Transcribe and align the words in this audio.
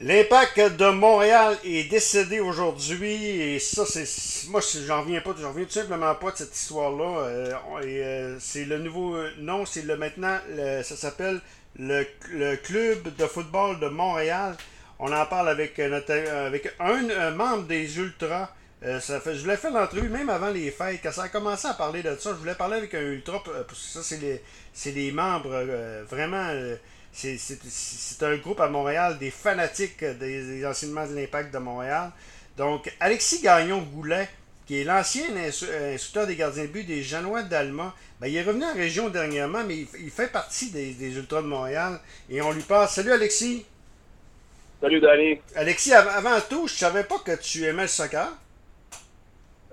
L'impact 0.00 0.58
de 0.76 0.90
Montréal 0.90 1.56
est 1.64 1.88
décédé 1.88 2.40
aujourd'hui 2.40 3.14
et 3.14 3.60
ça, 3.60 3.86
c'est. 3.86 4.48
Moi, 4.48 4.60
j'en 4.88 5.02
reviens 5.02 5.20
pas, 5.20 5.34
j'en 5.40 5.50
reviens 5.50 5.66
tout 5.66 5.70
simplement 5.70 6.12
pas 6.16 6.32
de 6.32 6.38
cette 6.38 6.56
histoire-là. 6.56 7.20
Euh, 7.20 7.52
euh, 7.84 8.36
c'est 8.40 8.64
le 8.64 8.78
nouveau 8.78 9.16
nom, 9.38 9.64
c'est 9.64 9.82
le 9.82 9.96
maintenant, 9.96 10.36
ça 10.82 10.96
s'appelle 10.96 11.40
le, 11.78 12.04
Club 12.56 13.14
de 13.16 13.26
football 13.26 13.78
de 13.78 13.86
Montréal. 13.86 14.56
On 14.98 15.12
en 15.12 15.26
parle 15.26 15.48
avec, 15.48 15.78
notre, 15.78 16.12
avec 16.12 16.74
un, 16.80 17.30
membre 17.30 17.68
des 17.68 17.96
Ultras. 17.96 18.50
Euh, 18.84 18.98
ça 18.98 19.20
fait, 19.20 19.36
je 19.36 19.42
voulais 19.42 19.56
faire 19.56 19.72
l'entrevue 19.72 20.08
même 20.08 20.28
avant 20.28 20.50
les 20.50 20.72
fêtes. 20.72 21.00
Quand 21.04 21.12
ça 21.12 21.22
a 21.22 21.28
commencé 21.28 21.68
à 21.68 21.74
parler 21.74 22.02
de 22.02 22.16
ça, 22.16 22.30
je 22.30 22.36
voulais 22.36 22.56
parler 22.56 22.78
avec 22.78 22.94
un 22.94 23.00
Ultra. 23.00 23.42
Ça, 23.72 24.02
c'est 24.02 24.20
les, 24.20 24.42
les 24.92 25.12
membres 25.12 25.56
vraiment 26.10 26.50
c'est 27.14 28.22
un 28.22 28.36
groupe 28.36 28.60
à 28.60 28.68
Montréal 28.68 29.18
des 29.18 29.30
fanatiques 29.30 30.04
des, 30.04 30.66
enseignements 30.66 31.06
de 31.06 31.14
l'impact 31.14 31.54
de 31.54 31.58
Montréal. 31.58 32.10
Donc, 32.56 32.92
Alexis 33.00 33.40
Gagnon-Goulet, 33.40 34.28
qui 34.66 34.80
est 34.80 34.84
l'ancien 34.84 35.24
instructeur 35.36 36.26
des 36.26 36.36
gardiens 36.36 36.64
de 36.64 36.68
but 36.68 36.84
des 36.84 37.02
Janois 37.02 37.42
d'Alma, 37.42 37.94
ben, 38.20 38.26
il 38.26 38.36
est 38.36 38.42
revenu 38.42 38.64
en 38.64 38.74
région 38.74 39.08
dernièrement, 39.10 39.62
mais 39.64 39.86
il, 40.00 40.10
fait 40.10 40.30
partie 40.30 40.70
des, 40.70 40.92
des, 40.92 41.16
Ultras 41.16 41.42
de 41.42 41.46
Montréal. 41.46 42.00
Et 42.28 42.40
on 42.42 42.52
lui 42.52 42.62
passe. 42.62 42.94
Salut 42.94 43.12
Alexis! 43.12 43.64
Salut 44.80 45.00
Danny! 45.00 45.40
Alexis, 45.54 45.92
avant 45.92 46.40
tout, 46.48 46.66
je 46.68 46.74
savais 46.74 47.04
pas 47.04 47.18
que 47.18 47.36
tu 47.36 47.64
aimais 47.64 47.82
le 47.82 47.88
soccer. 47.88 48.28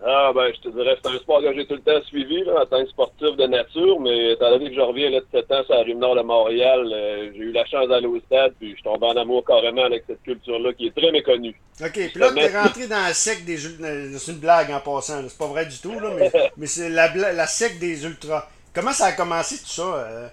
Ah, 0.03 0.31
ben, 0.33 0.51
je 0.51 0.61
te 0.61 0.69
dirais, 0.69 0.97
c'est 1.03 1.11
un 1.11 1.19
sport 1.19 1.41
que 1.41 1.53
j'ai 1.53 1.67
tout 1.67 1.75
le 1.75 1.81
temps 1.81 2.03
suivi, 2.07 2.43
là, 2.43 2.63
en 2.63 2.65
tant 2.65 2.83
que 2.83 2.89
sportif 2.89 3.35
de 3.35 3.45
nature, 3.45 3.99
mais 3.99 4.31
étant 4.31 4.49
donné 4.49 4.69
que 4.69 4.75
je 4.75 4.81
reviens, 4.81 5.11
là, 5.11 5.19
de 5.19 5.25
7 5.31 5.51
ans 5.51 5.63
sur 5.63 5.75
la 5.75 5.83
rive 5.83 5.97
nord 5.97 6.15
de 6.15 6.21
Montréal, 6.21 6.89
euh, 6.91 7.31
j'ai 7.35 7.43
eu 7.43 7.51
la 7.51 7.65
chance 7.65 7.87
d'aller 7.87 8.07
au 8.07 8.19
stade, 8.21 8.53
puis 8.59 8.75
je 8.75 8.83
tombe 8.83 9.03
en 9.03 9.15
amour 9.15 9.45
carrément 9.45 9.83
avec 9.83 10.03
cette 10.07 10.23
culture-là 10.23 10.73
qui 10.73 10.87
est 10.87 10.95
très 10.95 11.11
méconnue. 11.11 11.55
OK, 11.79 11.91
puis 11.91 12.11
là, 12.15 12.31
t'es 12.33 12.47
rentré 12.47 12.87
dans 12.87 13.03
la 13.03 13.13
sec 13.13 13.45
des 13.45 13.63
euh, 13.63 14.17
C'est 14.17 14.31
une 14.31 14.39
blague 14.39 14.71
en 14.71 14.79
passant, 14.79 15.21
c'est 15.27 15.37
pas 15.37 15.47
vrai 15.47 15.67
du 15.67 15.77
tout, 15.77 15.99
là, 15.99 16.09
mais, 16.17 16.31
mais 16.57 16.65
c'est 16.65 16.89
la, 16.89 17.13
la 17.13 17.47
sec 17.47 17.77
des 17.77 18.03
ultras. 18.03 18.47
Comment 18.73 18.93
ça 18.93 19.07
a 19.07 19.11
commencé 19.11 19.59
tout 19.59 19.69
ça? 19.69 19.83
Euh, 19.83 20.27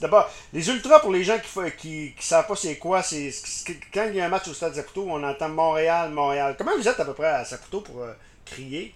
d'abord, 0.00 0.28
les 0.52 0.68
ultras, 0.68 0.98
pour 0.98 1.12
les 1.12 1.22
gens 1.22 1.38
qui 1.38 1.56
ne 1.60 1.68
qui, 1.68 2.14
qui 2.18 2.26
savent 2.26 2.48
pas 2.48 2.56
c'est 2.56 2.78
quoi, 2.78 3.04
c'est 3.04 3.30
quand 3.92 4.06
il 4.08 4.16
y 4.16 4.20
a 4.20 4.24
un 4.24 4.28
match 4.28 4.48
au 4.48 4.54
stade 4.54 4.74
Saputo, 4.74 5.06
on 5.08 5.22
entend 5.22 5.50
Montréal, 5.50 6.10
Montréal. 6.10 6.56
Comment 6.58 6.76
vous 6.76 6.88
êtes 6.88 6.98
à 6.98 7.04
peu 7.04 7.14
près 7.14 7.28
à 7.28 7.44
Saputo 7.44 7.80
pour 7.80 8.02
crier? 8.44 8.92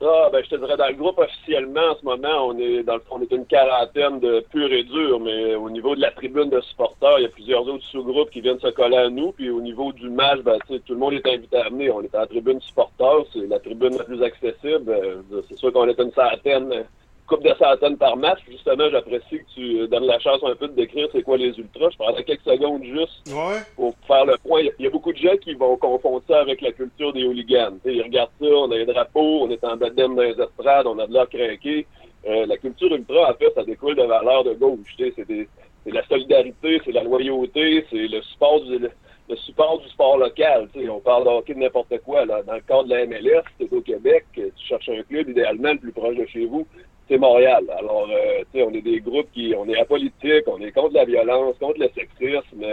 Ah, 0.00 0.28
ben, 0.30 0.44
je 0.44 0.50
te 0.50 0.54
dirais, 0.54 0.76
dans 0.76 0.86
le 0.86 0.94
groupe 0.94 1.18
officiellement, 1.18 1.90
en 1.90 1.96
ce 1.96 2.04
moment, 2.04 2.46
on 2.46 2.58
est 2.58 2.84
dans 2.84 2.94
le 2.94 3.02
on 3.10 3.20
est 3.20 3.32
une 3.32 3.46
quarantaine 3.46 4.20
de 4.20 4.46
pur 4.52 4.72
et 4.72 4.84
dur, 4.84 5.18
mais 5.18 5.56
au 5.56 5.68
niveau 5.70 5.96
de 5.96 6.00
la 6.00 6.12
tribune 6.12 6.50
de 6.50 6.60
supporters, 6.60 7.18
il 7.18 7.22
y 7.22 7.26
a 7.26 7.30
plusieurs 7.30 7.66
autres 7.66 7.84
sous-groupes 7.86 8.30
qui 8.30 8.40
viennent 8.40 8.60
se 8.60 8.68
coller 8.68 8.96
à 8.96 9.10
nous. 9.10 9.32
Puis 9.32 9.50
au 9.50 9.60
niveau 9.60 9.92
du 9.92 10.08
match, 10.08 10.38
ben, 10.42 10.56
tout 10.68 10.80
le 10.92 10.98
monde 10.98 11.14
est 11.14 11.26
invité 11.26 11.56
à 11.56 11.68
venir. 11.68 11.96
On 11.96 12.02
est 12.02 12.14
en 12.14 12.26
tribune 12.26 12.60
supporters, 12.60 13.24
c'est 13.32 13.48
la 13.48 13.58
tribune 13.58 13.96
la 13.96 14.04
plus 14.04 14.22
accessible. 14.22 14.88
Euh, 14.88 15.42
c'est 15.48 15.58
sûr 15.58 15.72
qu'on 15.72 15.88
est 15.88 15.98
une 15.98 16.12
centaine 16.12 16.84
coupe 17.28 17.44
de 17.44 17.54
centaines 17.58 17.96
par 17.96 18.16
match. 18.16 18.40
Justement, 18.50 18.88
j'apprécie 18.90 19.38
que 19.38 19.54
tu 19.54 19.88
donnes 19.88 20.06
la 20.06 20.18
chance 20.18 20.40
un 20.42 20.56
peu 20.56 20.66
de 20.66 20.72
décrire 20.72 21.08
c'est 21.12 21.22
quoi 21.22 21.36
les 21.36 21.56
ultras. 21.58 21.90
Je 21.90 21.98
prendrai 21.98 22.24
quelques 22.24 22.42
secondes 22.42 22.82
juste 22.82 23.30
pour 23.76 23.94
faire 24.06 24.24
le 24.24 24.36
point. 24.38 24.62
Il 24.78 24.84
y 24.84 24.88
a 24.88 24.90
beaucoup 24.90 25.12
de 25.12 25.18
gens 25.18 25.36
qui 25.40 25.54
vont 25.54 25.76
confondre 25.76 26.22
ça 26.26 26.40
avec 26.40 26.60
la 26.60 26.72
culture 26.72 27.12
des 27.12 27.24
hooligans. 27.24 27.78
ils 27.84 28.02
regardent 28.02 28.30
ça, 28.40 28.46
on 28.46 28.70
a 28.70 28.76
les 28.76 28.86
drapeaux, 28.86 29.42
on 29.42 29.50
est 29.50 29.62
en 29.62 29.76
bedem 29.76 30.16
dans 30.16 30.22
les 30.22 30.40
estrades, 30.40 30.86
on 30.86 30.98
a 30.98 31.06
de 31.06 31.12
l'air 31.12 31.28
craqué. 31.28 31.86
Euh, 32.26 32.46
la 32.46 32.56
culture 32.56 32.92
ultra, 32.92 33.30
en 33.30 33.34
fait, 33.34 33.52
ça 33.54 33.62
découle 33.62 33.94
de 33.94 34.02
valeurs 34.02 34.44
de 34.44 34.54
gauche. 34.54 34.96
C'est 34.98 35.92
la 35.92 36.06
solidarité, 36.06 36.80
c'est 36.84 36.92
la 36.92 37.04
loyauté, 37.04 37.84
c'est 37.90 38.08
le 38.08 38.20
support 38.22 38.60
du, 38.62 38.78
le, 38.78 39.36
support 39.36 39.78
du 39.80 39.88
sport 39.90 40.18
local. 40.18 40.68
on 40.90 41.00
parle 41.00 41.24
de 41.24 41.28
hockey 41.28 41.54
de 41.54 41.60
n'importe 41.60 41.96
quoi. 42.04 42.24
Là. 42.24 42.42
Dans 42.42 42.54
le 42.54 42.60
cadre 42.60 42.84
de 42.84 42.94
la 42.94 43.06
MLS, 43.06 43.44
c'est 43.58 43.72
au 43.72 43.80
Québec, 43.80 44.24
tu 44.34 44.50
cherches 44.68 44.88
un 44.88 45.02
club 45.02 45.28
idéalement 45.28 45.72
le 45.72 45.78
plus 45.78 45.92
proche 45.92 46.16
de 46.16 46.26
chez 46.26 46.46
vous 46.46 46.66
c'est 47.08 47.18
Montréal. 47.18 47.64
Alors, 47.78 48.08
euh, 48.10 48.44
tu 48.52 48.58
sais, 48.58 48.64
on 48.64 48.70
est 48.70 48.82
des 48.82 49.00
groupes 49.00 49.28
qui, 49.32 49.54
on 49.56 49.68
est 49.68 49.78
apolitique, 49.78 50.44
on 50.46 50.60
est 50.60 50.72
contre 50.72 50.94
la 50.94 51.04
violence, 51.04 51.56
contre 51.58 51.80
le 51.80 51.88
sexisme. 51.94 52.64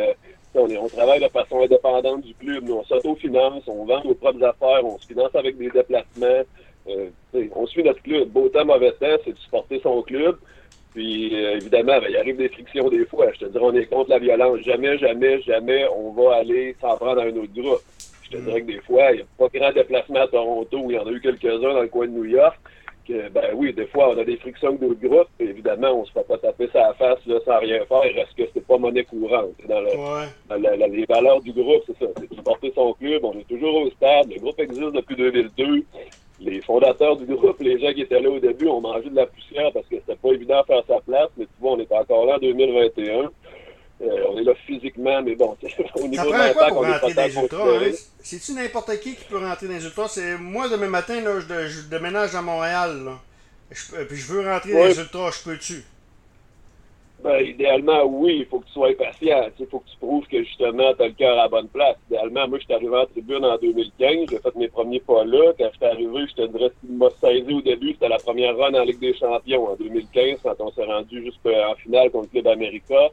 on, 0.54 0.68
est, 0.68 0.78
on 0.78 0.88
travaille 0.88 1.22
de 1.22 1.30
façon 1.30 1.62
indépendante 1.62 2.22
du 2.22 2.34
club. 2.36 2.66
Nous, 2.66 2.76
on 2.76 2.84
s'autofinance, 2.84 3.64
on 3.68 3.86
vend 3.86 4.04
nos 4.04 4.14
propres 4.14 4.44
affaires, 4.44 4.84
on 4.84 4.98
se 5.00 5.08
finance 5.08 5.34
avec 5.34 5.58
des 5.58 5.70
déplacements. 5.70 6.44
Euh, 6.88 7.10
on 7.56 7.66
suit 7.66 7.84
notre 7.84 8.02
club. 8.04 8.30
Beau 8.30 8.50
temps, 8.50 8.66
mauvais 8.66 8.92
temps, 8.92 9.18
c'est 9.24 9.32
de 9.32 9.38
supporter 9.38 9.80
son 9.82 10.02
club. 10.02 10.38
Puis, 10.94 11.34
euh, 11.34 11.58
évidemment, 11.58 12.00
ben, 12.00 12.08
il 12.10 12.18
arrive 12.18 12.38
des 12.38 12.50
frictions 12.50 12.90
des 12.90 13.06
fois. 13.06 13.32
Je 13.34 13.40
te 13.40 13.46
dirais, 13.46 13.64
on 13.64 13.74
est 13.74 13.86
contre 13.86 14.10
la 14.10 14.20
violence. 14.20 14.60
Jamais, 14.60 14.98
jamais, 14.98 15.42
jamais, 15.42 15.86
on 15.96 16.12
va 16.12 16.36
aller 16.36 16.76
s'en 16.82 16.96
prendre 16.98 17.22
à 17.22 17.24
un 17.24 17.36
autre 17.36 17.54
groupe. 17.54 17.82
Je 18.24 18.38
te 18.38 18.38
dirais 18.38 18.62
que 18.62 18.68
des 18.68 18.82
fois, 18.82 19.12
il 19.12 19.18
n'y 19.18 19.22
a 19.22 19.26
pas 19.38 19.48
grand 19.54 19.72
déplacement 19.72 20.22
à 20.22 20.28
Toronto, 20.28 20.86
il 20.90 20.96
y 20.96 20.98
en 20.98 21.06
a 21.06 21.12
eu 21.12 21.22
quelques-uns 21.22 21.74
dans 21.74 21.82
le 21.82 21.88
coin 21.88 22.08
de 22.08 22.12
New 22.12 22.26
York 22.26 22.58
ben 23.08 23.52
oui, 23.54 23.74
des 23.74 23.88
fois, 23.88 24.10
on 24.10 24.18
a 24.18 24.24
des 24.24 24.38
frictions 24.38 24.74
d'autres 24.74 25.00
groupes, 25.00 25.30
et 25.40 25.46
évidemment, 25.46 26.02
on 26.02 26.06
se 26.06 26.12
fait 26.12 26.28
pas 26.28 26.38
taper 26.38 26.68
sa 26.74 26.94
face 26.94 27.20
là, 27.26 27.40
sans 27.46 27.60
rien 27.60 27.86
faire, 27.86 28.02
reste 28.02 28.36
que 28.38 28.44
c'est 28.54 28.66
pas 28.66 28.78
monnaie 28.78 29.04
courante. 29.04 29.52
Dans, 29.68 29.82
les 30.58 31.06
valeurs 31.06 31.42
du 31.42 31.54
groupe, 31.54 31.84
c'est 31.88 31.98
ça, 32.00 32.12
c'est 32.18 32.30
de 32.30 32.36
supporter 32.36 32.72
son 32.76 32.94
club, 32.94 33.24
on 33.24 33.34
est 33.34 33.48
toujours 33.48 33.76
au 33.76 33.90
stade, 33.92 34.32
le 34.32 34.40
groupe 34.40 34.60
existe 34.60 34.92
depuis 34.92 35.16
2002, 35.16 35.84
les 36.42 36.62
fondateurs 36.62 37.16
du 37.18 37.26
groupe, 37.26 37.60
les 37.60 37.80
gens 37.80 37.94
qui 37.94 38.02
étaient 38.02 38.20
là 38.20 38.30
au 38.30 38.40
début, 38.40 38.68
ont 38.68 38.82
mangé 38.82 39.10
de 39.10 39.16
la 39.16 39.26
poussière 39.26 39.72
parce 39.74 39.88
que 39.88 39.96
c'était 39.96 40.16
pas 40.16 40.34
évident 40.34 40.62
de 40.62 40.66
faire 40.66 40.84
sa 40.88 41.00
place, 41.02 41.30
mais 41.38 41.46
tu 41.46 41.52
vois, 41.60 41.72
on 41.74 41.80
est 41.80 41.92
encore 41.92 42.26
là 42.26 42.36
en 42.36 42.40
2021. 42.40 43.32
Euh, 44.02 44.26
on 44.30 44.38
est 44.38 44.44
là 44.44 44.54
physiquement, 44.66 45.22
mais 45.22 45.36
bon, 45.36 45.56
au 45.96 46.08
niveau 46.08 46.26
de 46.26 46.32
l'impact, 46.32 46.72
on 46.74 46.84
est 46.84 47.00
pas 47.00 47.28
les 47.28 47.38
ultras, 47.38 47.78
hein? 47.78 47.92
C'est-tu 48.20 48.54
n'importe 48.54 49.00
qui 49.00 49.16
qui 49.16 49.24
peut 49.24 49.38
rentrer 49.38 49.68
dans 49.68 49.74
les 49.74 49.86
ultras? 49.86 50.10
C'est 50.10 50.38
moi, 50.38 50.68
demain 50.68 50.90
matin, 50.90 51.22
là, 51.22 51.40
je, 51.40 51.68
je 51.68 51.82
déménage 51.88 52.36
à 52.36 52.42
Montréal, 52.42 53.04
là. 53.06 53.20
Je, 53.72 54.04
puis 54.04 54.18
je 54.18 54.34
veux 54.34 54.48
rentrer 54.48 54.74
dans 54.74 54.86
les 54.86 55.00
ultras, 55.00 55.32
je 55.32 55.50
peux-tu? 55.50 55.86
Ben, 57.24 57.40
idéalement, 57.40 58.04
oui, 58.04 58.40
il 58.42 58.46
faut 58.46 58.60
que 58.60 58.66
tu 58.66 58.74
sois 58.74 58.94
patient. 58.98 59.50
Il 59.60 59.66
faut 59.66 59.80
que 59.80 59.90
tu 59.90 59.98
prouves 59.98 60.28
que 60.28 60.44
justement, 60.44 60.94
tu 60.94 61.02
as 61.02 61.08
le 61.08 61.14
cœur 61.14 61.34
à 61.40 61.44
la 61.44 61.48
bonne 61.48 61.70
place. 61.70 61.96
Idéalement, 62.10 62.48
moi, 62.48 62.60
je 62.60 62.66
suis 62.66 62.74
arrivé 62.74 62.96
en 62.96 63.06
tribune 63.06 63.44
en 63.46 63.58
2015. 63.58 64.30
J'ai 64.30 64.38
fait 64.38 64.56
mes 64.56 64.68
premiers 64.68 65.00
pas 65.00 65.24
là. 65.24 65.54
Quand 65.58 65.70
je 65.72 65.78
suis 65.78 65.86
arrivé, 65.86 66.26
je 66.30 66.44
te 66.44 66.48
dirais 66.48 66.72
m'a 66.88 67.10
saisi 67.22 67.52
au 67.54 67.62
début, 67.62 67.94
c'était 67.94 68.10
la 68.10 68.18
première 68.20 68.56
run 68.58 68.74
en 68.76 68.84
Ligue 68.84 69.00
des 69.00 69.18
Champions 69.18 69.70
en 69.70 69.76
2015, 69.76 70.40
quand 70.44 70.56
on 70.60 70.72
s'est 70.74 70.84
rendu 70.84 71.24
juste 71.24 71.40
en 71.48 71.76
finale 71.76 72.12
contre 72.12 72.28
le 72.34 72.42
Club 72.42 72.48
América 72.48 73.10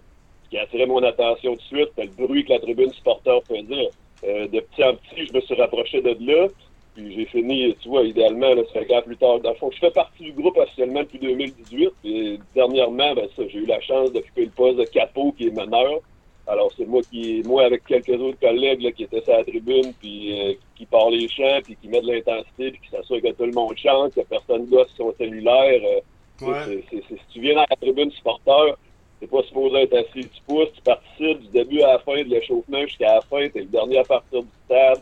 qui 0.52 0.58
a 0.58 0.62
attiré 0.64 0.84
mon 0.84 1.02
attention 1.02 1.54
tout 1.54 1.76
de 1.76 1.78
suite, 1.78 1.88
le 1.96 2.26
bruit 2.26 2.44
que 2.44 2.52
la 2.52 2.58
tribune 2.58 2.92
supporter 2.92 3.40
faisait. 3.48 3.88
Euh, 4.24 4.46
de 4.48 4.60
petit 4.60 4.84
en 4.84 4.94
petit, 4.94 5.26
je 5.26 5.32
me 5.32 5.40
suis 5.40 5.54
rapproché 5.54 6.02
de 6.02 6.14
là. 6.20 6.46
Puis 6.94 7.14
j'ai 7.14 7.24
fini, 7.24 7.74
tu 7.80 7.88
vois, 7.88 8.02
idéalement, 8.02 8.54
là, 8.54 8.62
ça 8.70 8.80
fait 8.84 9.02
plus 9.02 9.16
tard. 9.16 9.40
Dans 9.40 9.52
le 9.52 9.56
fond, 9.56 9.70
je 9.70 9.78
fais 9.78 9.90
partie 9.90 10.24
du 10.24 10.32
groupe 10.32 10.58
officiellement 10.58 11.00
depuis 11.00 11.20
2018. 11.20 11.90
Et 12.04 12.38
dernièrement, 12.54 13.14
ben, 13.14 13.26
ça, 13.34 13.44
j'ai 13.48 13.60
eu 13.60 13.66
la 13.66 13.80
chance 13.80 14.12
d'occuper 14.12 14.44
le 14.44 14.50
poste 14.50 14.76
de 14.76 14.84
capot 14.84 15.32
qui 15.32 15.46
est 15.46 15.56
meneur. 15.56 16.00
Alors 16.46 16.70
c'est 16.76 16.86
moi 16.86 17.00
qui, 17.08 17.40
moi 17.46 17.64
avec 17.64 17.84
quelques 17.86 18.20
autres 18.20 18.40
collègues 18.40 18.82
là, 18.82 18.90
qui 18.90 19.04
étaient 19.04 19.22
sur 19.22 19.32
la 19.32 19.44
tribune, 19.44 19.94
puis 20.00 20.38
euh, 20.38 20.54
qui 20.74 20.84
parlent 20.86 21.14
les 21.14 21.28
chants, 21.28 21.60
puis 21.62 21.76
qui 21.80 21.88
mettent 21.88 22.02
de 22.02 22.12
l'intensité, 22.12 22.72
puis 22.72 22.80
qui 22.80 22.90
s'assurent 22.90 23.22
que 23.22 23.30
tout 23.30 23.46
le 23.46 23.52
monde 23.52 23.78
chante, 23.78 24.12
que 24.12 24.20
personne 24.22 24.66
gosse 24.66 24.92
son 24.96 25.14
cellulaire. 25.16 25.80
Euh, 25.84 26.80
si 26.90 27.00
tu 27.32 27.40
viens 27.40 27.54
dans 27.54 27.66
la 27.70 27.76
tribune 27.76 28.10
supporter, 28.10 28.76
T'es 29.22 29.28
pas 29.28 29.42
supposé 29.44 29.82
être 29.82 29.94
assis. 29.94 30.28
Tu 30.28 30.42
pousses, 30.48 30.72
tu 30.74 30.82
participes 30.82 31.42
du 31.42 31.48
début 31.50 31.80
à 31.82 31.92
la 31.92 31.98
fin 32.00 32.16
de 32.16 32.28
l'échauffement 32.28 32.80
jusqu'à 32.80 33.14
la 33.14 33.20
fin. 33.20 33.48
T'es 33.50 33.60
le 33.60 33.66
dernier 33.66 33.98
à 33.98 34.02
partir 34.02 34.42
du 34.42 34.48
stade. 34.64 35.00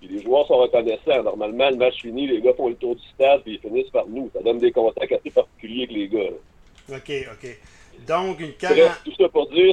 Puis 0.00 0.08
les 0.08 0.22
joueurs 0.24 0.44
sont 0.48 0.56
reconnaissants. 0.56 1.22
Normalement, 1.22 1.70
le 1.70 1.76
match 1.76 2.02
fini, 2.02 2.26
les 2.26 2.40
gars 2.40 2.52
font 2.54 2.70
le 2.70 2.74
tour 2.74 2.96
du 2.96 3.06
stade 3.14 3.42
puis 3.42 3.54
ils 3.54 3.60
finissent 3.60 3.90
par 3.90 4.08
nous. 4.08 4.28
Ça 4.34 4.42
donne 4.42 4.58
des 4.58 4.72
contacts 4.72 5.12
assez 5.12 5.30
particuliers 5.30 5.84
avec 5.84 5.92
les 5.92 6.08
gars. 6.08 6.96
OK, 6.96 7.12
OK. 7.32 7.58
Donc, 8.08 8.40
une 8.40 8.54
carrière... 8.54 9.00
Tout 9.04 9.12
ça 9.16 9.28
pour 9.28 9.48
dire, 9.50 9.72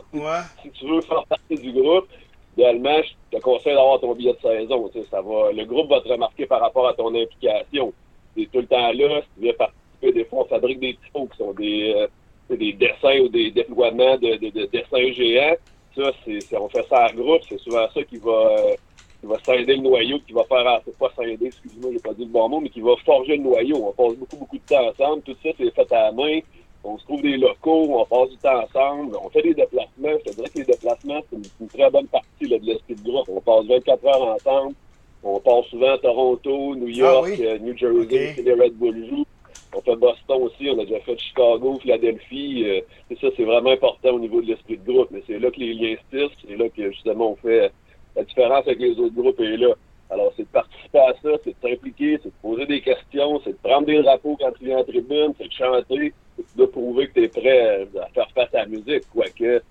si, 0.62 0.70
tu 0.70 0.88
veux 0.88 1.02
faire 1.02 1.26
partie 1.26 1.56
du 1.56 1.72
groupe, 1.72 2.08
idéalement, 2.56 3.02
je 3.02 3.36
te 3.36 3.42
conseille 3.42 3.74
d'avoir 3.74 4.00
ton 4.00 4.14
billet 4.14 4.34
de 4.34 4.48
saison. 4.48 4.92
Ça 5.10 5.22
va, 5.24 5.52
le 5.52 5.66
groupe 5.66 5.90
va 5.90 6.02
te 6.02 6.08
remarquer 6.08 6.46
par 6.46 6.62
rapport 6.62 6.88
à 6.88 6.94
ton 6.94 7.16
implication. 7.16 7.92
Tu 8.36 8.44
es 8.44 8.46
tout 8.46 8.60
le 8.60 8.68
temps 8.68 8.92
là. 8.92 9.22
Si 9.22 9.42
tu 9.42 9.48
veux 9.48 9.54
participer, 9.54 10.12
des 10.12 10.26
fois, 10.26 10.44
on 10.44 10.46
fabrique 10.46 10.82
des 10.82 10.96
typos 11.04 11.28
qui 11.32 11.38
sont 11.40 11.54
des... 11.54 11.96
Euh, 11.98 12.08
des 12.56 12.74
dessins 12.74 13.20
ou 13.20 13.30
des 13.30 13.52
déploiements 13.52 14.18
de, 14.18 14.36
de, 14.36 14.50
de 14.50 14.66
dessins 14.66 15.12
géants. 15.12 15.56
Ça, 15.96 16.12
c'est, 16.24 16.58
on 16.58 16.70
fait 16.70 16.86
ça 16.88 17.08
en 17.12 17.16
groupe, 17.16 17.42
c'est 17.50 17.60
souvent 17.60 17.88
ça 17.94 18.04
qui 18.04 18.18
va, 18.18 18.32
euh, 18.32 18.76
qui 19.20 19.26
va 19.26 19.38
scinder 19.40 19.76
le 19.76 19.82
noyau, 19.82 20.20
qui 20.26 20.34
va 20.34 20.44
faire, 20.44 20.82
c'est 20.86 20.98
pas 20.98 21.12
scinder, 21.16 21.48
excuse-moi, 21.48 21.90
j'ai 21.92 22.00
pas 22.00 22.14
dit 22.14 22.26
le 22.26 22.32
bon 22.32 22.48
mot, 22.50 22.60
mais 22.60 22.70
qui 22.70 22.82
va 22.82 22.96
forger 23.04 23.38
le 23.38 23.44
noyau. 23.44 23.78
On 23.78 23.92
passe 23.94 24.16
beaucoup, 24.16 24.38
beaucoup 24.38 24.58
de 24.58 24.64
temps 24.64 24.88
ensemble. 24.88 25.24
Tout 25.24 25.36
ça, 25.44 25.50
c'est 25.58 25.74
fait 25.74 25.92
à 25.94 26.04
la 26.04 26.12
main. 26.12 26.40
On 26.84 26.98
se 26.98 27.04
trouve 27.04 27.22
des 27.22 27.36
locaux, 27.36 28.00
on 28.00 28.06
passe 28.06 28.30
du 28.30 28.38
temps 28.38 28.64
ensemble, 28.64 29.18
on 29.22 29.30
fait 29.30 29.42
des 29.42 29.56
déplacements. 29.56 30.18
Je 30.26 30.32
te 30.32 30.36
dirais 30.36 30.50
que 30.50 30.60
les 30.60 30.66
déplacements, 30.66 31.22
c'est 31.30 31.36
une, 31.60 31.68
très 31.68 31.90
bonne 31.90 32.08
partie 32.08 32.46
là, 32.48 32.60
de 32.60 32.66
l'esprit 32.66 32.96
de 32.96 33.04
groupe. 33.04 33.28
On 33.28 33.42
passe 33.42 33.66
24 33.66 34.06
heures 34.06 34.28
ensemble. 34.36 34.76
On 35.24 35.40
passe 35.40 35.66
souvent 35.66 35.94
à 35.94 35.98
Toronto, 35.98 36.76
New 36.76 36.88
York, 36.88 37.34
ah 37.40 37.42
euh, 37.42 37.58
New 37.58 37.76
Jersey, 37.76 38.00
okay. 38.02 38.42
les 38.42 38.54
Red 38.54 38.74
Bull 38.76 39.10
jouent. 39.10 39.26
On 39.76 39.82
fait 39.82 39.96
Boston 39.96 40.44
aussi, 40.44 40.70
on 40.70 40.80
a 40.80 40.86
déjà 40.86 41.00
fait 41.02 41.18
Chicago, 41.18 41.78
Philadelphie. 41.82 42.64
Euh, 42.66 42.82
c'est 43.10 43.20
ça, 43.20 43.28
c'est 43.36 43.44
vraiment 43.44 43.72
important 43.72 44.12
au 44.12 44.20
niveau 44.20 44.42
de 44.42 44.48
l'esprit 44.48 44.78
de 44.78 44.92
groupe. 44.92 45.10
Mais 45.12 45.22
c'est 45.28 45.40
là 45.40 45.52
que 45.52 45.60
les 45.60 45.74
liens 45.74 45.96
se 46.12 46.30
c'est 46.46 46.56
là 46.56 46.70
que 46.70 46.92
justement 46.92 47.32
on 47.32 47.36
fait 47.36 47.72
la 48.16 48.24
différence 48.24 48.66
avec 48.66 48.80
les 48.80 48.98
autres 49.00 49.16
groupes 49.16 49.40
est 49.40 49.58
là. 49.58 49.74
Alors, 50.10 50.32
c'est 50.38 50.44
de 50.44 50.48
participer 50.48 51.00
à 51.00 51.14
ça, 51.22 51.30
c'est 51.44 51.52
de 51.52 51.70
s'impliquer, 51.70 52.18
c'est 52.24 52.30
de 52.30 52.42
poser 52.42 52.66
des 52.66 52.82
questions, 52.82 53.42
c'est 53.44 53.52
de 53.52 53.58
prendre 53.62 53.86
des 53.86 54.02
drapeaux 54.02 54.38
quand 54.40 54.52
tu 54.58 54.66
viens 54.66 54.78
en 54.78 54.84
tribune, 54.84 55.34
c'est 55.38 55.48
de 55.48 55.52
chanter, 55.52 56.14
c'est 56.38 56.58
de 56.58 56.66
prouver 56.66 57.08
que 57.10 57.14
tu 57.14 57.24
es 57.26 57.28
prêt 57.28 57.88
à 58.00 58.08
faire 58.14 58.32
face 58.34 58.54
à 58.56 58.60
la 58.60 58.66
musique. 58.68 59.04
Quoique, 59.14 59.62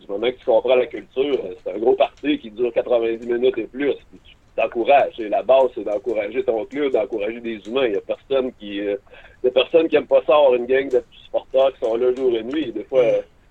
du 0.00 0.06
moment 0.06 0.30
que 0.30 0.36
tu 0.36 0.44
comprends 0.44 0.76
la 0.76 0.86
culture, 0.86 1.38
c'est 1.64 1.72
un 1.72 1.78
gros 1.78 1.94
parti 1.94 2.38
qui 2.38 2.50
dure 2.50 2.72
90 2.74 3.26
minutes 3.26 3.56
et 3.56 3.66
plus. 3.66 3.94
tu 3.94 4.35
t'encourages. 4.56 5.18
La 5.18 5.42
base, 5.42 5.68
c'est 5.74 5.84
d'encourager 5.84 6.42
ton 6.44 6.64
club, 6.64 6.92
d'encourager 6.92 7.40
des 7.40 7.60
humains. 7.66 7.86
Il 7.86 7.92
n'y 7.92 7.98
a 7.98 8.00
personne 8.00 8.52
qui 8.58 8.80
euh, 8.80 8.96
y 9.44 9.48
a 9.48 9.50
personne 9.50 9.88
qui 9.88 9.96
aime 9.96 10.06
pas 10.06 10.22
ça 10.26 10.34
avoir 10.34 10.54
une 10.54 10.66
gang 10.66 10.88
de 10.88 11.02
supporters 11.24 11.72
qui 11.74 11.86
sont 11.86 11.96
là 11.96 12.14
jour 12.14 12.34
et 12.34 12.42
nuit. 12.42 12.72
Des 12.72 12.84
fois, 12.84 13.04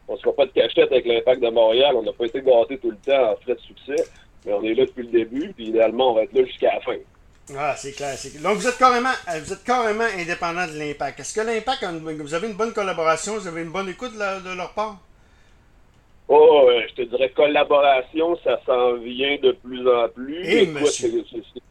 on 0.07 0.17
se 0.17 0.23
fait 0.23 0.35
pas 0.35 0.45
de 0.45 0.51
cachette 0.51 0.91
avec 0.91 1.05
l'impact 1.05 1.41
de 1.41 1.49
Montréal. 1.49 1.95
On 1.95 2.03
n'a 2.03 2.13
pas 2.13 2.25
été 2.25 2.41
gâtés 2.41 2.77
tout 2.77 2.91
le 2.91 2.97
temps 2.97 3.31
en 3.31 3.35
frais 3.37 3.55
de 3.55 3.59
succès. 3.59 4.03
Mais 4.45 4.53
on 4.53 4.63
est 4.63 4.73
là 4.75 4.85
depuis 4.85 5.03
le 5.03 5.11
début, 5.11 5.53
puis 5.53 5.69
idéalement, 5.69 6.11
on 6.11 6.15
va 6.15 6.23
être 6.23 6.33
là 6.33 6.45
jusqu'à 6.45 6.73
la 6.75 6.81
fin. 6.81 6.97
Ah, 7.57 7.75
c'est 7.77 7.91
clair, 7.91 8.15
Donc, 8.41 8.57
vous 8.57 8.67
êtes 8.67 8.77
carrément, 8.77 9.11
vous 9.27 9.53
êtes 9.53 9.63
carrément 9.63 10.03
indépendant 10.03 10.65
de 10.67 10.77
l'impact. 10.79 11.19
Est-ce 11.19 11.33
que 11.33 11.41
l'impact, 11.41 11.83
vous 11.83 12.33
avez 12.33 12.47
une 12.47 12.55
bonne 12.55 12.73
collaboration, 12.73 13.37
vous 13.37 13.47
avez 13.47 13.61
une 13.61 13.71
bonne 13.71 13.89
écoute 13.89 14.13
de, 14.13 14.55
leur 14.55 14.73
part? 14.73 14.97
Oh, 16.27 16.69
je 16.89 16.93
te 16.95 17.01
dirais 17.03 17.29
collaboration, 17.29 18.37
ça 18.43 18.59
s'en 18.65 18.93
vient 18.95 19.37
de 19.41 19.51
plus 19.51 19.87
en 19.87 20.09
plus. 20.09 20.43
Et 20.43 20.63
eh, 20.63 20.65
monsieur. 20.67 21.23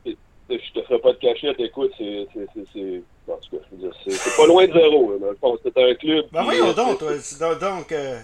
je 0.06 0.72
te 0.72 0.82
ferai 0.82 0.98
pas 1.00 1.12
de 1.12 1.18
cachette, 1.18 1.58
écoute, 1.58 1.92
c'est. 1.98 2.26
C'est 4.06 4.36
pas 4.36 4.46
loin 4.46 4.66
de 4.66 4.72
zéro. 4.72 5.12
c'est 5.62 5.78
un 5.78 5.94
club. 5.94 6.26
Ben 6.30 6.42
voyons 6.42 6.72
donc, 6.72 7.00
donc, 7.00 7.92
euh, 7.92 8.18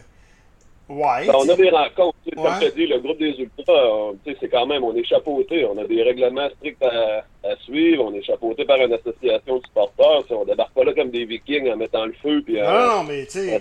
Ouais. 0.90 1.24
Ben, 1.26 1.34
on 1.38 1.48
a 1.48 1.54
des 1.54 1.70
rencontres. 1.70 2.16
Comme 2.34 2.54
je 2.60 2.66
te 2.66 2.74
dis, 2.74 2.86
le 2.86 2.98
groupe 2.98 3.18
des 3.18 3.30
Ultras, 3.38 4.12
c'est 4.40 4.48
quand 4.48 4.66
même, 4.66 4.82
on 4.82 4.94
est 4.96 5.04
chapeauté. 5.04 5.64
On 5.64 5.78
a 5.78 5.84
des 5.84 6.02
règlements 6.02 6.48
stricts 6.56 6.82
à, 6.82 7.24
suivre. 7.64 8.04
On 8.04 8.12
est 8.12 8.22
chapeauté 8.22 8.64
par 8.64 8.78
une 8.78 8.92
association 8.92 9.58
de 9.58 9.62
supporters. 9.66 10.24
On 10.30 10.44
débarque 10.44 10.72
pas 10.74 10.82
là 10.82 10.92
comme 10.92 11.10
des 11.10 11.24
vikings 11.24 11.70
en 11.70 11.76
mettant 11.76 12.06
le 12.06 12.14
feu. 12.20 12.42
Puis, 12.44 12.60
non, 12.60 13.04
mais 13.06 13.24
tu 13.26 13.38
sais, 13.38 13.54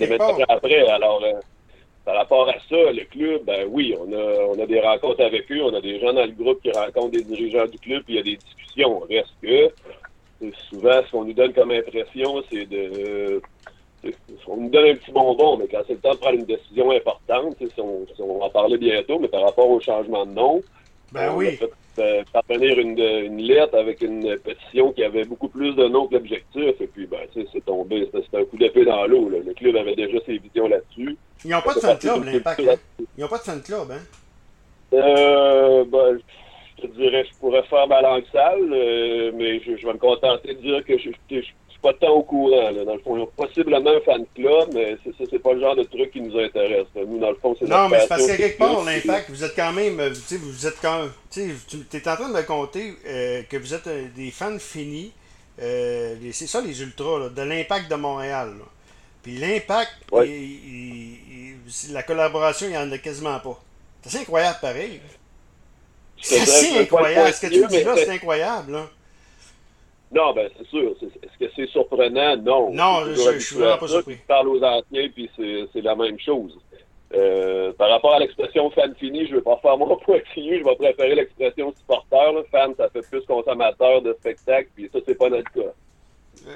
après. 0.50 0.88
Alors, 0.88 1.24
euh, 1.24 1.40
par 2.10 2.18
rapport 2.18 2.50
à 2.50 2.54
ça, 2.54 2.92
le 2.92 3.06
club, 3.06 3.44
ben 3.46 3.68
oui, 3.70 3.96
on 4.00 4.12
a, 4.12 4.46
on 4.48 4.60
a 4.60 4.66
des 4.66 4.80
rencontres 4.80 5.24
avec 5.24 5.52
eux. 5.52 5.62
On 5.62 5.76
a 5.76 5.80
des 5.80 6.00
gens 6.00 6.12
dans 6.12 6.26
le 6.26 6.32
groupe 6.32 6.60
qui 6.60 6.72
rencontrent 6.72 7.12
des 7.12 7.22
dirigeants 7.22 7.68
du 7.68 7.78
club. 7.78 8.02
Puis 8.04 8.16
il 8.16 8.18
y 8.18 8.20
a 8.20 8.24
des 8.24 8.38
discussions. 8.38 9.00
Reste 9.08 9.30
que, 9.44 9.70
souvent, 10.72 11.04
ce 11.06 11.12
qu'on 11.12 11.26
nous 11.26 11.34
donne 11.34 11.54
comme 11.54 11.70
impression, 11.70 12.42
c'est 12.52 12.66
de 12.66 13.40
on 14.48 14.58
nous 14.58 14.70
donne 14.70 14.90
un 14.90 14.96
petit 14.96 15.12
bonbon, 15.12 15.58
mais 15.58 15.68
quand 15.68 15.82
c'est 15.86 15.94
le 15.94 16.00
temps 16.00 16.14
de 16.14 16.18
prendre 16.18 16.40
une 16.40 16.46
décision 16.46 16.90
importante, 16.90 17.58
on, 17.78 18.06
on, 18.18 18.40
va 18.40 18.46
en 18.46 18.50
parler 18.50 18.78
bientôt, 18.78 19.20
mais 19.20 19.28
par 19.28 19.44
rapport 19.44 19.70
au 19.70 19.80
changement 19.80 20.26
de 20.26 20.32
nom, 20.32 20.64
ben 21.12 21.32
on 21.32 21.42
a 21.42 21.52
fait 21.52 21.72
euh, 22.00 22.24
parvenir 22.32 22.80
une, 22.80 22.98
une, 22.98 23.42
lettre 23.42 23.78
avec 23.78 24.02
une 24.02 24.38
pétition 24.38 24.92
qui 24.94 25.04
avait 25.04 25.26
beaucoup 25.26 25.50
plus 25.50 25.74
de 25.76 25.88
noms 25.88 26.08
que 26.08 26.16
l'objectif, 26.16 26.80
et 26.80 26.88
puis 26.88 27.08
ben, 27.08 27.20
c'est 27.34 27.66
tombé, 27.66 28.10
c'était 28.14 28.38
un 28.38 28.46
coup 28.46 28.58
d'épée 28.58 28.86
dans 28.86 29.06
l'eau. 29.06 29.30
Le 29.30 29.54
club 29.54 29.76
avait 29.76 29.96
déjà 29.96 30.18
ses 30.26 30.38
visions 30.38 30.68
là-dessus. 30.68 31.18
Ils 31.44 31.52
n'ont 31.52 31.62
pas 31.62 31.74
de 31.74 31.80
fan 31.80 31.98
club, 31.98 32.24
l'impact. 32.26 32.60
Hein? 32.62 32.76
Ils 33.18 33.22
n'ont 33.22 33.28
pas 33.28 33.38
de 33.38 33.44
fan 33.44 33.62
club, 33.62 33.92
hein? 33.92 34.00
Euh, 34.94 35.84
ben, 35.86 36.20
je 36.82 36.88
te 36.88 36.96
dirais, 36.96 37.26
je 37.26 37.38
pourrais 37.40 37.64
faire 37.64 37.88
ma 37.88 38.02
langue 38.02 38.24
sale, 38.32 38.72
euh, 38.72 39.32
mais 39.36 39.60
je, 39.62 39.86
vais 39.86 39.94
me 39.94 39.98
contenter 39.98 40.54
de 40.54 40.62
dire 40.62 40.84
que 40.86 40.98
je, 40.98 41.10
je, 41.30 41.42
pas 41.82 41.94
tant 41.94 42.12
au 42.12 42.24
courant. 42.24 42.72
Là. 42.72 42.84
Dans 42.84 42.94
le 42.94 43.00
fond, 43.00 43.18
ils 43.18 43.22
ont 43.22 43.32
possiblement 43.36 43.90
un 43.90 44.02
fan 44.02 44.26
club, 44.36 44.70
mais 44.74 44.98
ça, 45.04 45.24
c'est 45.30 45.40
pas 45.40 45.54
le 45.54 45.62
genre 45.62 45.76
de 45.76 45.84
truc 45.84 46.12
qui 46.12 46.22
nous 46.22 46.38
intéresse. 46.38 46.88
Nous, 46.96 47.20
dans 47.20 47.30
le 47.30 47.36
fond, 47.36 47.56
c'est 47.58 47.68
Non, 47.68 47.90
mais 47.90 48.02
c'est 48.02 48.08
parce 48.08 48.28
qu'à 48.28 48.38
quelque 48.38 48.58
part, 48.58 48.84
l'impact, 48.84 49.30
vous 49.30 49.44
êtes 49.44 49.56
quand 49.56 49.74
même, 49.74 50.00
euh, 50.00 50.12
tu 50.28 50.38
vous 50.38 50.68
êtes 50.68 50.80
quand 50.82 51.08
tu 51.32 51.42
es 51.42 52.08
en 52.08 52.16
train 52.16 52.30
de 52.30 52.34
me 52.34 52.44
compter 52.44 52.94
euh, 53.08 53.44
que 53.44 53.58
vous 53.58 53.74
êtes 53.74 53.88
euh, 53.88 54.08
des 54.16 54.32
fans 54.32 54.60
finis. 54.60 55.14
c'est 55.58 56.48
ça 56.48 56.62
les 56.62 56.82
ultras, 56.82 57.30
de 57.30 57.42
l'impact 57.42 57.90
de 57.90 57.96
Montréal. 57.96 58.54
Puis 59.24 59.38
l'impact, 59.38 59.92
la 61.92 62.04
collaboration, 62.04 62.68
il 62.68 62.72
n'y 62.72 62.78
en 62.78 62.92
a 62.92 62.98
quasiment 62.98 63.40
pas. 63.40 63.60
C'est 64.02 64.10
assez 64.10 64.20
incroyable 64.20 64.58
pareil. 64.62 65.02
C'est 66.22 66.80
incroyable. 66.80 67.34
Ce 67.34 67.42
que 67.42 67.48
tu 67.48 67.68
dis 67.68 67.84
là, 67.84 67.96
c'est 67.96 68.10
incroyable. 68.10 68.72
Là. 68.72 68.90
Non, 70.12 70.34
ben 70.34 70.50
c'est 70.58 70.68
sûr. 70.68 70.96
Est-ce 71.02 71.46
que 71.46 71.52
c'est 71.56 71.68
surprenant? 71.68 72.36
Non. 72.38 72.72
Non, 72.74 73.06
je, 73.06 73.14
je, 73.34 73.40
suis 73.40 73.56
vraiment 73.56 73.78
pas 73.78 73.88
surpris. 73.88 74.16
Je 74.16 74.28
parle 74.28 74.48
aux 74.48 74.64
anciens, 74.64 75.10
puis 75.14 75.30
c'est 75.38 75.82
la 75.82 75.96
même 75.96 76.20
chose. 76.20 76.58
Euh, 77.12 77.74
par 77.74 77.90
rapport 77.90 78.14
à 78.14 78.20
l'expression 78.20 78.70
fan 78.70 78.94
fini, 78.96 79.26
je 79.26 79.32
ne 79.32 79.36
vais 79.38 79.42
pas 79.42 79.58
faire 79.62 79.78
mon 79.78 79.98
point 80.06 80.20
fini, 80.34 80.60
je 80.60 80.64
vais 80.64 80.76
préférer 80.76 81.16
l'expression 81.16 81.74
supporter. 81.76 82.34
Là. 82.34 82.42
Fan, 82.52 82.74
ça 82.78 82.90
fait 82.90 83.02
plus 83.02 83.26
consommateur 83.26 84.02
de 84.02 84.14
spectacle, 84.20 84.70
puis 84.76 84.90
ça, 84.94 85.00
c'est 85.06 85.16
pas 85.16 85.30
notre 85.30 85.52
cas. 85.52 85.62
Euh, 86.48 86.56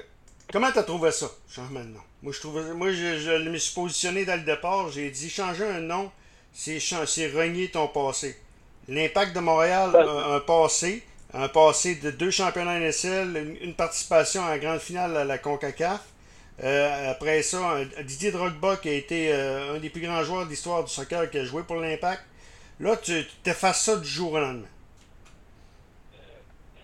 comment 0.51 0.71
tu 0.71 0.79
as 0.79 0.83
trouvé 0.83 1.11
ça, 1.11 1.27
de 1.57 1.61
nom? 1.61 1.99
Moi, 2.21 2.33
je, 2.33 2.39
trouve, 2.39 2.73
moi 2.75 2.91
je, 2.91 3.17
je, 3.17 3.49
me 3.49 3.57
suis 3.57 3.73
positionné 3.73 4.25
dans 4.25 4.39
le 4.39 4.45
départ, 4.45 4.89
j'ai 4.89 5.09
dit 5.09 5.29
changer 5.29 5.65
un 5.65 5.81
nom, 5.81 6.11
c'est 6.53 6.77
renier 7.33 7.69
ton 7.69 7.87
passé. 7.87 8.35
L'impact 8.87 9.35
de 9.35 9.39
Montréal 9.39 9.95
a 9.95 10.35
un 10.35 10.39
passé 10.39 11.03
un 11.33 11.47
passé 11.47 11.95
de 11.95 12.11
deux 12.11 12.29
championnats 12.29 12.79
NSL, 12.79 13.57
une, 13.61 13.73
participation 13.73 14.41
en 14.41 14.55
grande 14.57 14.79
finale 14.79 15.17
à 15.17 15.25
la 15.25 15.37
CONCACAF. 15.37 16.07
Euh, 16.63 17.11
après 17.11 17.41
ça, 17.41 17.77
Didier 18.03 18.31
Drogba 18.31 18.77
qui 18.77 18.89
a 18.89 18.93
été 18.93 19.33
euh, 19.33 19.75
un 19.75 19.79
des 19.79 19.89
plus 19.89 20.01
grands 20.01 20.23
joueurs 20.23 20.45
de 20.45 20.51
l'histoire 20.51 20.83
du 20.83 20.91
soccer 20.91 21.29
qui 21.31 21.39
a 21.39 21.43
joué 21.43 21.63
pour 21.63 21.77
l'Impact. 21.77 22.21
Là, 22.79 22.95
tu 22.97 23.25
t'effaces 23.41 23.83
ça 23.83 23.97
du 23.97 24.07
jour 24.07 24.33
au 24.33 24.39
lendemain. 24.39 24.67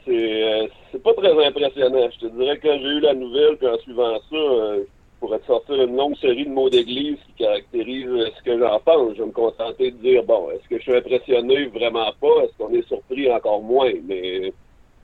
Euh, 0.07 0.67
c'est 0.91 1.03
pas 1.03 1.13
très 1.13 1.45
impressionnant. 1.45 2.09
Je 2.15 2.27
te 2.27 2.33
dirais 2.33 2.57
que 2.57 2.67
quand 2.67 2.79
j'ai 2.79 2.87
eu 2.87 2.99
la 3.01 3.13
nouvelle, 3.13 3.57
puis 3.57 3.67
en 3.67 3.77
suivant 3.77 4.19
ça, 4.31 4.81
pourrais 5.19 5.39
te 5.39 5.45
sortir 5.45 5.75
une 5.75 5.95
longue 5.95 6.15
série 6.17 6.45
de 6.45 6.51
mots 6.51 6.69
d'église 6.69 7.17
qui 7.27 7.43
caractérisent 7.43 8.07
euh, 8.07 8.29
ce 8.37 8.43
que 8.43 8.57
j'en 8.57 8.79
pense. 8.79 9.15
Je 9.15 9.21
vais 9.21 9.27
me 9.27 9.33
contenter 9.33 9.91
de 9.91 9.97
dire, 9.97 10.23
bon, 10.23 10.49
est-ce 10.51 10.67
que 10.67 10.77
je 10.77 10.83
suis 10.83 10.95
impressionné? 10.95 11.65
Vraiment 11.67 12.11
pas? 12.19 12.43
Est-ce 12.43 12.57
qu'on 12.57 12.73
est 12.73 12.87
surpris? 12.87 13.31
Encore 13.31 13.61
moins? 13.61 13.91
Mais 14.05 14.53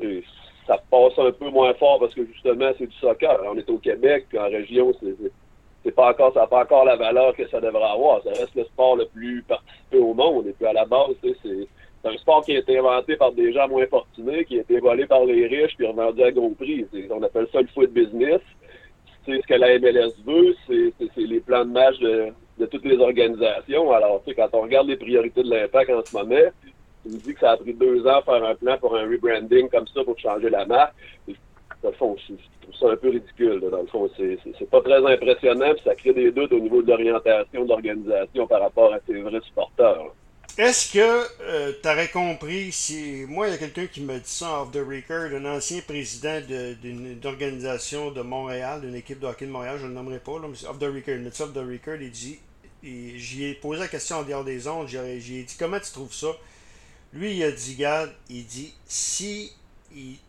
euh, 0.01 0.21
ça 0.67 0.81
passe 0.89 1.17
un 1.17 1.31
peu 1.31 1.49
moins 1.49 1.73
fort 1.75 1.99
parce 1.99 2.13
que 2.13 2.25
justement, 2.25 2.71
c'est 2.77 2.87
du 2.87 2.95
soccer. 2.97 3.39
On 3.45 3.57
est 3.57 3.69
au 3.69 3.77
Québec, 3.77 4.25
puis 4.29 4.39
en 4.39 4.49
région, 4.49 4.93
c'est 5.83 5.91
pas 5.91 6.09
encore, 6.09 6.33
ça 6.33 6.41
n'a 6.41 6.47
pas 6.47 6.63
encore 6.63 6.85
la 6.85 6.95
valeur 6.95 7.35
que 7.35 7.47
ça 7.49 7.59
devrait 7.59 7.83
avoir. 7.83 8.23
Ça 8.23 8.29
reste 8.29 8.55
le 8.55 8.63
sport 8.63 8.95
le 8.95 9.05
plus 9.05 9.43
participé 9.43 9.97
au 9.99 10.13
monde. 10.13 10.47
Et 10.47 10.53
puis 10.53 10.65
à 10.65 10.73
la 10.73 10.85
base, 10.85 11.15
c'est 11.21 11.67
un 12.03 12.17
sport 12.17 12.43
qui 12.43 12.55
a 12.55 12.59
été 12.59 12.77
inventé 12.79 13.15
par 13.17 13.31
des 13.31 13.51
gens 13.53 13.67
moins 13.67 13.85
fortunés, 13.87 14.45
qui 14.45 14.57
a 14.57 14.61
été 14.61 14.79
volé 14.79 15.05
par 15.05 15.25
les 15.25 15.45
riches 15.47 15.75
puis 15.75 15.87
revendu 15.87 16.23
à 16.23 16.31
gros 16.31 16.51
prix. 16.51 16.85
On 17.11 17.21
appelle 17.21 17.47
ça 17.51 17.61
le 17.61 17.67
foot 17.67 17.91
business 17.91 18.41
ce 19.25 19.47
que 19.47 19.53
la 19.53 19.79
MLS 19.79 20.13
veut, 20.25 20.55
c'est 20.67 21.17
les 21.17 21.39
plans 21.39 21.65
de 21.65 21.71
match 21.71 21.99
de, 21.99 22.65
toutes 22.67 22.85
les 22.85 22.97
organisations. 22.97 23.91
Alors, 23.91 24.21
tu 24.23 24.31
sais, 24.31 24.35
quand 24.35 24.49
on 24.53 24.61
regarde 24.61 24.87
les 24.87 24.97
priorités 24.97 25.43
de 25.43 25.49
l'impact 25.49 25.89
en 25.89 26.03
ce 26.05 26.15
moment, 26.15 26.49
tu 27.03 27.09
me 27.09 27.17
dis 27.17 27.33
que 27.33 27.39
ça 27.39 27.51
a 27.51 27.57
pris 27.57 27.73
deux 27.73 28.05
ans 28.07 28.21
faire 28.21 28.43
un 28.43 28.55
plan 28.55 28.77
pour 28.77 28.95
un 28.95 29.03
rebranding 29.03 29.69
comme 29.69 29.87
ça 29.87 30.03
pour 30.03 30.17
changer 30.17 30.49
la 30.49 30.65
marque. 30.65 30.93
Dans 31.83 31.89
le 31.89 31.95
fond, 31.95 32.15
je 32.17 32.33
trouve 32.61 32.75
ça 32.79 32.93
un 32.93 32.95
peu 32.95 33.09
ridicule. 33.09 33.59
Dans 33.69 33.81
le 33.81 33.87
fond, 33.87 34.09
c'est 34.17 34.69
pas 34.69 34.81
très 34.81 35.05
impressionnant, 35.05 35.73
puis 35.73 35.83
ça 35.83 35.95
crée 35.95 36.13
des 36.13 36.31
doutes 36.31 36.51
au 36.53 36.59
niveau 36.59 36.81
de 36.81 36.87
l'orientation 36.87 37.63
de 37.63 37.69
l'organisation 37.69 38.47
par 38.47 38.61
rapport 38.61 38.93
à 38.93 38.99
ses 39.05 39.21
vrais 39.21 39.41
supporters. 39.41 40.11
Est-ce 40.57 40.93
que 40.93 41.27
euh, 41.41 41.73
tu 41.83 41.89
aurais 41.89 42.07
compris 42.07 42.71
si. 42.71 43.25
Moi, 43.27 43.47
il 43.47 43.51
y 43.51 43.53
a 43.55 43.57
quelqu'un 43.57 43.87
qui 43.87 43.99
m'a 43.99 44.19
dit 44.19 44.29
ça 44.29 44.61
off 44.61 44.71
the 44.71 44.77
record, 44.77 45.33
un 45.35 45.43
ancien 45.45 45.81
président 45.81 46.39
d'une 46.39 47.19
organisation 47.25 48.11
de 48.11 48.21
Montréal, 48.21 48.79
d'une 48.79 48.95
équipe 48.95 49.19
de 49.19 49.27
hockey 49.27 49.47
de 49.47 49.51
Montréal, 49.51 49.77
je 49.79 49.83
ne 49.83 49.89
le 49.89 49.95
nommerai 49.95 50.19
pas, 50.19 50.39
là, 50.39 50.47
mais 50.47 50.65
off 50.65 50.79
the 50.79 50.83
record. 50.83 51.17
Mais 51.19 51.41
off 51.41 51.53
the 51.53 51.57
record, 51.57 52.01
il 52.01 52.11
dit. 52.11 52.39
J'y 52.83 53.45
ai 53.45 53.53
posé 53.55 53.79
la 53.79 53.87
question 53.87 54.17
en 54.17 54.23
dehors 54.23 54.43
des 54.43 54.67
ondes, 54.67 54.87
j'ai 54.87 55.43
dit 55.43 55.55
comment 55.57 55.79
tu 55.79 55.91
trouves 55.91 56.13
ça? 56.13 56.27
Lui, 57.13 57.35
il 57.35 57.43
a 57.43 57.51
dit, 57.51 57.75
garde, 57.75 58.13
il 58.29 58.45
dit 58.45 58.73
si, 58.85 59.51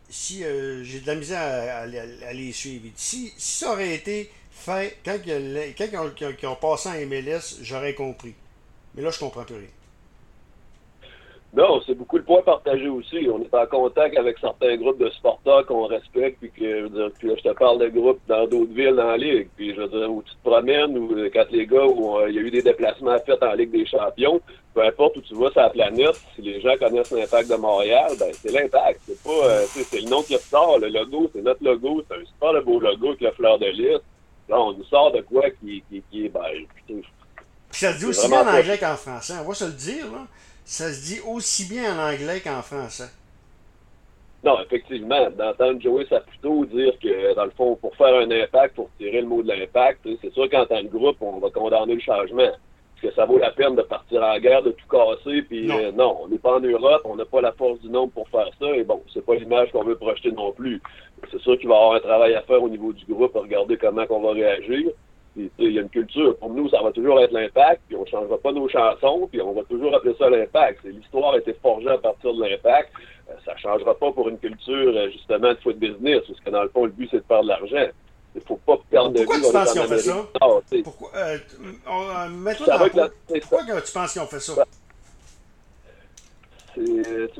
si 0.09 0.43
euh, 0.43 0.83
j'ai 0.83 1.01
de 1.01 1.07
la 1.07 1.15
misère 1.15 1.75
à, 1.75 1.85
les 2.33 2.51
suivre, 2.51 2.85
il 2.85 2.93
dit, 2.93 2.97
si, 2.97 3.33
ça 3.37 3.71
aurait 3.73 3.93
été 3.93 4.31
fait 4.49 4.97
quand, 5.05 5.19
quand 5.23 5.85
ils, 5.91 5.97
ont, 5.97 6.11
ils 6.41 6.47
ont 6.47 6.55
passé 6.55 6.89
en 6.89 7.05
MLS, 7.05 7.59
j'aurais 7.61 7.93
compris. 7.93 8.33
Mais 8.95 9.03
là, 9.03 9.11
je 9.11 9.19
comprends 9.19 9.43
plus 9.43 9.55
rien. 9.55 9.67
Non, 11.53 11.81
c'est 11.85 11.95
beaucoup 11.95 12.17
le 12.17 12.23
point 12.23 12.41
partagé 12.41 12.89
aussi. 12.89 13.27
On 13.31 13.41
est 13.41 13.53
en 13.53 13.65
contact 13.65 14.17
avec 14.17 14.37
certains 14.37 14.75
groupes 14.75 14.99
de 14.99 15.09
supporters 15.09 15.65
qu'on 15.65 15.87
respecte, 15.87 16.39
puis 16.39 16.51
que 16.51 16.79
je 16.79 16.83
veux 16.83 16.89
dire, 16.89 17.09
puis 17.17 17.29
là, 17.29 17.35
je 17.37 17.49
te 17.49 17.53
parle 17.55 17.79
de 17.79 17.87
groupes 17.87 18.19
dans 18.27 18.45
d'autres 18.45 18.73
villes 18.73 18.95
dans 18.95 19.07
la 19.07 19.17
Ligue. 19.17 19.47
Puis 19.55 19.73
je 19.73 19.81
veux 19.81 19.87
dire, 19.87 20.11
où 20.11 20.21
tu 20.23 20.35
te 20.35 20.49
promènes, 20.49 20.97
ou 20.97 21.15
euh, 21.15 21.29
quand 21.33 21.45
les 21.51 21.65
gars, 21.65 21.85
où 21.85 22.17
euh, 22.17 22.29
il 22.29 22.35
y 22.35 22.39
a 22.39 22.41
eu 22.41 22.51
des 22.51 22.61
déplacements 22.61 23.17
faits 23.25 23.41
en 23.41 23.53
Ligue 23.53 23.71
des 23.71 23.85
Champions, 23.85 24.41
peu 24.73 24.85
importe 24.85 25.15
où 25.17 25.21
tu 25.21 25.33
vas 25.35 25.49
sur 25.51 25.61
la 25.61 25.69
planète, 25.69 26.21
si 26.35 26.41
les 26.41 26.59
gens 26.59 26.75
connaissent 26.77 27.11
l'impact 27.11 27.49
de 27.49 27.55
Montréal, 27.55 28.11
ben 28.19 28.31
c'est 28.33 28.51
l'impact. 28.51 28.99
C'est 29.07 29.23
pas 29.23 29.45
euh, 29.45 29.65
c'est 29.67 30.01
le 30.01 30.09
nom 30.09 30.21
qui 30.23 30.35
ressort, 30.35 30.79
le 30.79 30.89
logo, 30.89 31.31
c'est 31.33 31.41
notre 31.41 31.63
logo, 31.63 32.03
c'est 32.07 32.17
un 32.17 32.25
super 32.25 32.53
le 32.53 32.61
beau 32.61 32.79
logo 32.79 33.07
avec 33.07 33.21
la 33.21 33.31
fleur 33.31 33.57
de 33.57 33.67
lys. 33.67 33.99
Là, 34.49 34.59
on 34.59 34.73
nous 34.73 34.83
sort 34.83 35.11
de 35.11 35.21
quoi 35.21 35.49
qui, 35.49 35.83
qui, 35.89 36.03
qui 36.11 36.25
est 36.25 36.29
ben, 36.29 36.41
ça 37.71 37.93
se 37.93 37.99
dit 37.99 38.05
aussi 38.05 38.27
bien 38.27 38.47
en 38.47 38.57
anglais 38.57 38.77
qu'en 38.77 38.95
français, 38.95 39.33
on 39.41 39.47
va 39.47 39.53
se 39.53 39.65
le 39.65 39.71
dire, 39.71 40.05
là 40.11 40.27
ça 40.67 40.91
se 40.91 41.05
dit 41.05 41.21
aussi 41.25 41.65
bien 41.69 41.95
en 41.95 42.11
anglais 42.11 42.41
qu'en 42.41 42.61
français. 42.61 43.09
Non, 44.43 44.59
effectivement, 44.61 45.29
d'entendre 45.31 45.81
Joey 45.81 46.05
Saputo 46.09 46.65
dire 46.65 46.93
que, 47.01 47.33
dans 47.35 47.45
le 47.45 47.51
fond, 47.51 47.77
pour 47.77 47.95
faire 47.95 48.13
un 48.15 48.29
impact, 48.29 48.75
pour 48.75 48.89
tirer 48.97 49.21
le 49.21 49.27
mot 49.27 49.41
de 49.41 49.47
l'impact, 49.47 50.07
c'est 50.21 50.33
sûr 50.33 50.49
qu'en 50.49 50.65
tant 50.65 50.81
que 50.81 50.87
groupe, 50.87 51.17
on 51.21 51.39
va 51.39 51.49
condamner 51.51 51.95
le 51.95 52.01
changement. 52.01 52.43
Est-ce 52.43 53.07
que 53.07 53.15
ça 53.15 53.25
vaut 53.25 53.37
la 53.37 53.51
peine 53.51 53.75
de 53.75 53.81
partir 53.81 54.21
en 54.21 54.37
guerre, 54.39 54.61
de 54.61 54.71
tout 54.71 54.87
casser, 54.89 55.41
puis 55.43 55.67
non, 55.67 55.79
euh, 55.79 55.91
non 55.93 56.17
on 56.21 56.27
n'est 56.27 56.37
pas 56.37 56.57
en 56.57 56.59
Europe, 56.59 57.01
on 57.05 57.15
n'a 57.15 57.25
pas 57.25 57.41
la 57.41 57.53
force 57.53 57.79
du 57.79 57.89
nombre 57.89 58.11
pour 58.11 58.27
faire 58.27 58.49
ça, 58.59 58.67
et 58.75 58.83
bon, 58.83 59.01
c'est 59.13 59.25
pas 59.25 59.35
l'image 59.35 59.71
qu'on 59.71 59.85
veut 59.85 59.95
projeter 59.95 60.33
non 60.33 60.51
plus. 60.51 60.81
C'est 61.31 61.39
sûr 61.39 61.57
qu'il 61.57 61.69
va 61.69 61.75
y 61.75 61.77
avoir 61.77 61.95
un 61.95 61.99
travail 62.01 62.35
à 62.35 62.41
faire 62.41 62.61
au 62.61 62.69
niveau 62.69 62.91
du 62.91 63.05
groupe, 63.05 63.35
à 63.37 63.39
regarder 63.39 63.77
comment 63.77 64.03
on 64.09 64.19
va 64.19 64.31
réagir. 64.33 64.91
Il 65.37 65.71
y 65.71 65.77
a 65.77 65.81
une 65.81 65.89
culture. 65.89 66.35
Pour 66.37 66.49
nous, 66.49 66.67
ça 66.69 66.81
va 66.81 66.91
toujours 66.91 67.19
être 67.21 67.31
l'impact, 67.31 67.81
puis 67.87 67.95
on 67.95 68.01
ne 68.01 68.07
changera 68.07 68.37
pas 68.37 68.51
nos 68.51 68.67
chansons, 68.67 69.27
puis 69.31 69.39
on 69.41 69.53
va 69.53 69.63
toujours 69.63 69.93
appeler 69.95 70.15
ça 70.17 70.29
l'impact. 70.29 70.83
L'histoire 70.83 71.33
a 71.33 71.37
été 71.37 71.53
forgée 71.61 71.89
à 71.89 71.97
partir 71.97 72.33
de 72.33 72.43
l'impact. 72.43 72.91
Euh, 73.29 73.33
ça 73.45 73.53
ne 73.53 73.59
changera 73.59 73.93
pas 73.93 74.11
pour 74.11 74.29
une 74.29 74.39
culture, 74.39 74.93
euh, 74.95 75.09
justement, 75.11 75.49
de 75.53 75.59
foot 75.61 75.77
business, 75.77 76.23
parce 76.27 76.39
que 76.39 76.49
dans 76.49 76.63
le 76.63 76.69
fond, 76.69 76.85
le 76.85 76.91
but, 76.91 77.07
c'est 77.11 77.17
de 77.17 77.23
faire 77.27 77.43
de 77.43 77.47
l'argent. 77.49 77.87
Il 78.35 78.41
ne 78.41 78.45
faut 78.45 78.59
pas 78.65 78.77
perdre 78.89 79.11
de 79.11 79.19
vue. 79.19 79.25
Pourquoi 79.25 79.47
tu 79.47 79.53
penses 79.53 79.71
qu'ils 79.73 79.81
ont 79.81 79.85
fait 79.85 79.99
ça? 79.99 80.27
Pourquoi, 80.83 81.09
euh, 81.15 81.37
pourquoi 83.49 83.81
tu 83.81 83.91
penses 83.93 84.13
qu'ils 84.13 84.21
ont 84.21 84.27
fait 84.27 84.39
ça? 84.39 84.53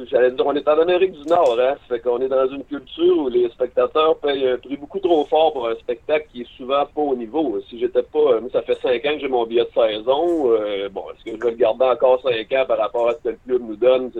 J'allais 0.10 0.32
dire, 0.32 0.46
on 0.46 0.56
est 0.56 0.68
en 0.68 0.80
Amérique 0.80 1.12
du 1.12 1.28
Nord, 1.28 1.58
hein. 1.60 1.76
Ça 1.88 1.96
fait 1.96 2.00
qu'on 2.00 2.20
est 2.20 2.28
dans 2.28 2.48
une 2.50 2.64
culture 2.64 3.18
où 3.18 3.30
les 3.30 3.50
spectateurs 3.50 4.18
payent 4.18 4.48
un 4.48 4.58
prix 4.58 4.78
beaucoup 4.78 5.00
trop 5.00 5.26
fort 5.26 5.54
pour 5.54 5.68
un 5.68 5.76
spectacle 5.76 6.28
qui 6.32 6.42
est 6.42 6.58
souvent 6.58 6.86
pas 6.86 7.02
au 7.02 7.16
niveau. 7.16 7.60
Si 7.70 7.80
j'étais 7.80 8.04
pas, 8.04 8.40
moi, 8.40 8.50
ça 8.52 8.62
fait 8.64 8.80
cinq 8.82 9.06
ans 9.06 9.14
que 9.14 9.20
j'ai 9.20 9.28
mon 9.28 9.46
billet 9.46 9.66
de 9.66 9.82
saison. 9.82 10.52
Euh, 10.52 10.90
bon, 10.90 11.04
est-ce 11.12 11.24
que 11.24 11.38
je 11.38 11.44
vais 11.44 11.52
le 11.52 11.58
garder 11.58 11.86
encore 11.86 12.22
cinq 12.22 12.52
ans 12.54 12.66
par 12.68 12.78
rapport 12.78 13.10
à 13.10 13.14
ce 13.14 13.18
que 13.18 13.30
le 13.30 13.40
club 13.46 13.62
nous 13.62 13.76
donne? 13.76 14.12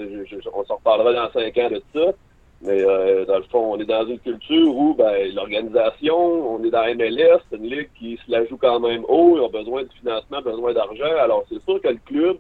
on 0.54 0.64
s'en 0.66 0.76
reparlera 0.76 1.14
dans 1.14 1.32
cinq 1.32 1.58
ans 1.58 1.70
de 1.70 1.82
ça. 1.94 2.14
Mais 2.62 2.84
euh, 2.84 3.26
dans 3.26 3.38
le 3.38 3.44
fond, 3.44 3.74
on 3.74 3.80
est 3.80 3.86
dans 3.86 4.06
une 4.08 4.20
culture 4.20 4.76
où 4.76 4.96
ben, 4.96 5.32
l'organisation, 5.34 6.18
on 6.18 6.64
est 6.64 6.72
dans 6.72 6.86
MLS, 6.96 7.40
c'est 7.50 7.58
une 7.58 7.70
ligue 7.70 7.90
qui 8.00 8.18
se 8.18 8.32
la 8.32 8.46
joue 8.46 8.58
quand 8.58 8.80
même 8.80 9.06
haut, 9.08 9.38
ils 9.38 9.42
ont 9.42 9.50
besoin 9.50 9.84
de 9.84 9.90
financement, 10.00 10.42
besoin 10.42 10.74
d'argent. 10.74 11.18
Alors 11.20 11.46
c'est 11.50 11.64
sûr 11.64 11.80
que 11.82 11.90
le 11.90 12.00
club 12.06 12.38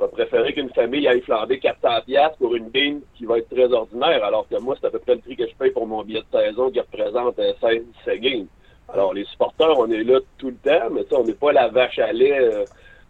va 0.00 0.08
préférer 0.08 0.52
qu'une 0.54 0.70
famille 0.70 1.06
aille 1.06 1.20
flamber 1.20 1.58
400 1.58 1.88
pièces 2.06 2.36
pour 2.38 2.54
une 2.54 2.70
game 2.70 3.00
qui 3.14 3.26
va 3.26 3.38
être 3.38 3.48
très 3.50 3.70
ordinaire, 3.72 4.24
alors 4.24 4.48
que 4.48 4.58
moi, 4.58 4.74
c'est 4.80 4.86
à 4.86 4.90
peu 4.90 4.98
près 4.98 5.14
le 5.14 5.20
prix 5.20 5.36
que 5.36 5.46
je 5.46 5.54
paye 5.54 5.70
pour 5.70 5.86
mon 5.86 6.02
billet 6.02 6.22
de 6.32 6.38
saison 6.38 6.70
qui 6.70 6.80
représente 6.80 7.36
16 7.36 7.82
euh, 8.08 8.16
games. 8.16 8.46
Alors, 8.92 9.14
les 9.14 9.24
supporters, 9.26 9.78
on 9.78 9.90
est 9.90 10.02
là 10.02 10.18
tout 10.38 10.48
le 10.48 10.56
temps, 10.56 10.90
mais 10.90 11.02
ça, 11.08 11.16
on 11.20 11.24
n'est 11.24 11.34
pas 11.34 11.52
la 11.52 11.68
vache 11.68 11.98
à 11.98 12.12
lait 12.12 12.40
euh, 12.40 12.64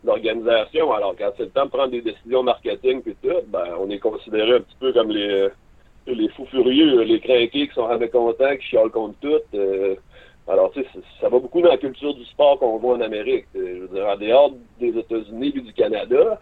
d'organisation. 0.05 0.93
Alors, 0.93 1.15
quand 1.17 1.31
c'est 1.37 1.45
le 1.45 1.51
temps 1.51 1.65
de 1.65 1.71
prendre 1.71 1.93
des 1.93 2.03
décisions 2.03 2.43
marketing 2.43 3.03
et 3.07 3.17
tout, 3.23 3.41
ben, 3.47 3.65
on 3.79 3.89
est 3.89 3.99
considéré 3.99 4.57
un 4.57 4.61
petit 4.61 4.77
peu 4.81 4.93
comme 4.93 5.11
les, 5.11 5.31
euh, 5.31 5.49
les 6.07 6.29
fous 6.31 6.47
furieux, 6.47 7.03
les 7.03 7.21
craqués 7.21 7.69
qui 7.69 7.75
sont 7.75 7.87
avec 7.87 8.11
contents, 8.11 8.57
qui 8.57 8.67
chialent 8.67 8.91
contre 8.91 9.15
tout. 9.21 9.57
Alors, 10.51 10.73
tu 10.73 10.83
sais, 10.83 10.89
ça 11.21 11.29
va 11.29 11.39
beaucoup 11.39 11.63
dans 11.63 11.69
la 11.69 11.77
culture 11.77 12.13
du 12.13 12.25
sport 12.25 12.59
qu'on 12.59 12.79
voit 12.79 12.97
en 12.97 13.01
Amérique. 13.01 13.47
Je 13.55 13.61
veux 13.61 13.89
dire, 13.89 14.07
en 14.07 14.17
dehors 14.17 14.53
des 14.81 14.89
États-Unis 14.89 15.53
et 15.55 15.61
du 15.61 15.73
Canada, 15.73 16.41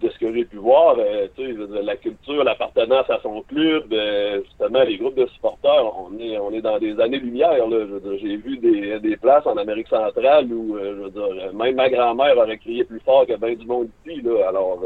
de 0.00 0.08
ce 0.08 0.18
que 0.18 0.32
j'ai 0.32 0.44
pu 0.44 0.58
voir, 0.58 0.94
euh, 0.98 1.26
tu 1.36 1.44
sais, 1.44 1.82
la 1.82 1.96
culture, 1.96 2.44
l'appartenance 2.44 3.10
à 3.10 3.18
son 3.20 3.42
club, 3.42 3.92
euh, 3.92 4.40
justement, 4.44 4.82
les 4.84 4.96
groupes 4.96 5.16
de 5.16 5.26
supporters, 5.26 5.92
on 5.98 6.16
est, 6.20 6.38
on 6.38 6.52
est 6.52 6.60
dans 6.60 6.78
des 6.78 7.00
années-lumière. 7.00 7.66
Là, 7.66 7.86
j'ai 8.20 8.36
vu 8.36 8.58
des, 8.58 9.00
des 9.00 9.16
places 9.16 9.46
en 9.46 9.56
Amérique 9.56 9.88
centrale 9.88 10.52
où, 10.52 10.76
euh, 10.76 10.94
je 10.96 11.02
veux 11.02 11.10
dire, 11.10 11.52
même 11.52 11.74
ma 11.74 11.90
grand-mère 11.90 12.38
aurait 12.38 12.58
crié 12.58 12.84
plus 12.84 13.00
fort 13.00 13.26
que 13.26 13.36
bien 13.36 13.54
du 13.54 13.66
monde 13.66 13.88
ici. 14.06 14.20
Là, 14.22 14.50
alors, 14.50 14.78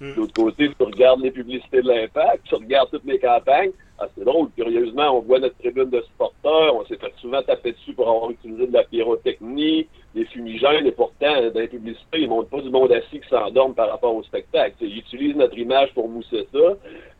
hmm. 0.00 0.12
de 0.12 0.16
l'autre 0.16 0.32
côté, 0.34 0.70
tu 0.70 0.84
regardes 0.84 1.20
les 1.20 1.32
publicités 1.32 1.82
de 1.82 1.88
l'impact, 1.88 2.44
tu 2.44 2.54
regardes 2.54 2.90
toutes 2.90 3.04
les 3.04 3.18
campagnes. 3.18 3.72
C'est 4.14 4.24
drôle, 4.24 4.48
curieusement, 4.54 5.16
on 5.16 5.20
voit 5.20 5.38
notre 5.38 5.56
tribune 5.56 5.88
de 5.88 6.02
supporters, 6.02 6.74
on 6.74 6.84
s'est 6.84 6.96
fait 6.96 7.12
souvent 7.18 7.42
taper 7.42 7.72
dessus 7.72 7.94
pour 7.94 8.08
avoir 8.08 8.30
utilisé 8.30 8.66
de 8.66 8.72
la 8.72 8.84
pyrotechnie, 8.84 9.86
des 10.14 10.24
fumigènes, 10.26 10.86
et 10.86 10.92
pourtant, 10.92 11.50
dans 11.50 11.60
les 11.60 11.68
publicités, 11.68 12.20
ils 12.20 12.28
montrent 12.28 12.50
pas 12.50 12.60
du 12.60 12.70
monde 12.70 12.92
assis 12.92 13.20
qui 13.20 13.28
s'endorme 13.28 13.74
par 13.74 13.90
rapport 13.90 14.14
au 14.14 14.22
spectacle. 14.22 14.74
ils 14.80 14.98
utilisent 14.98 15.36
notre 15.36 15.56
image 15.58 15.92
pour 15.94 16.08
mousser 16.08 16.46
ça. 16.52 16.58
De 16.58 16.76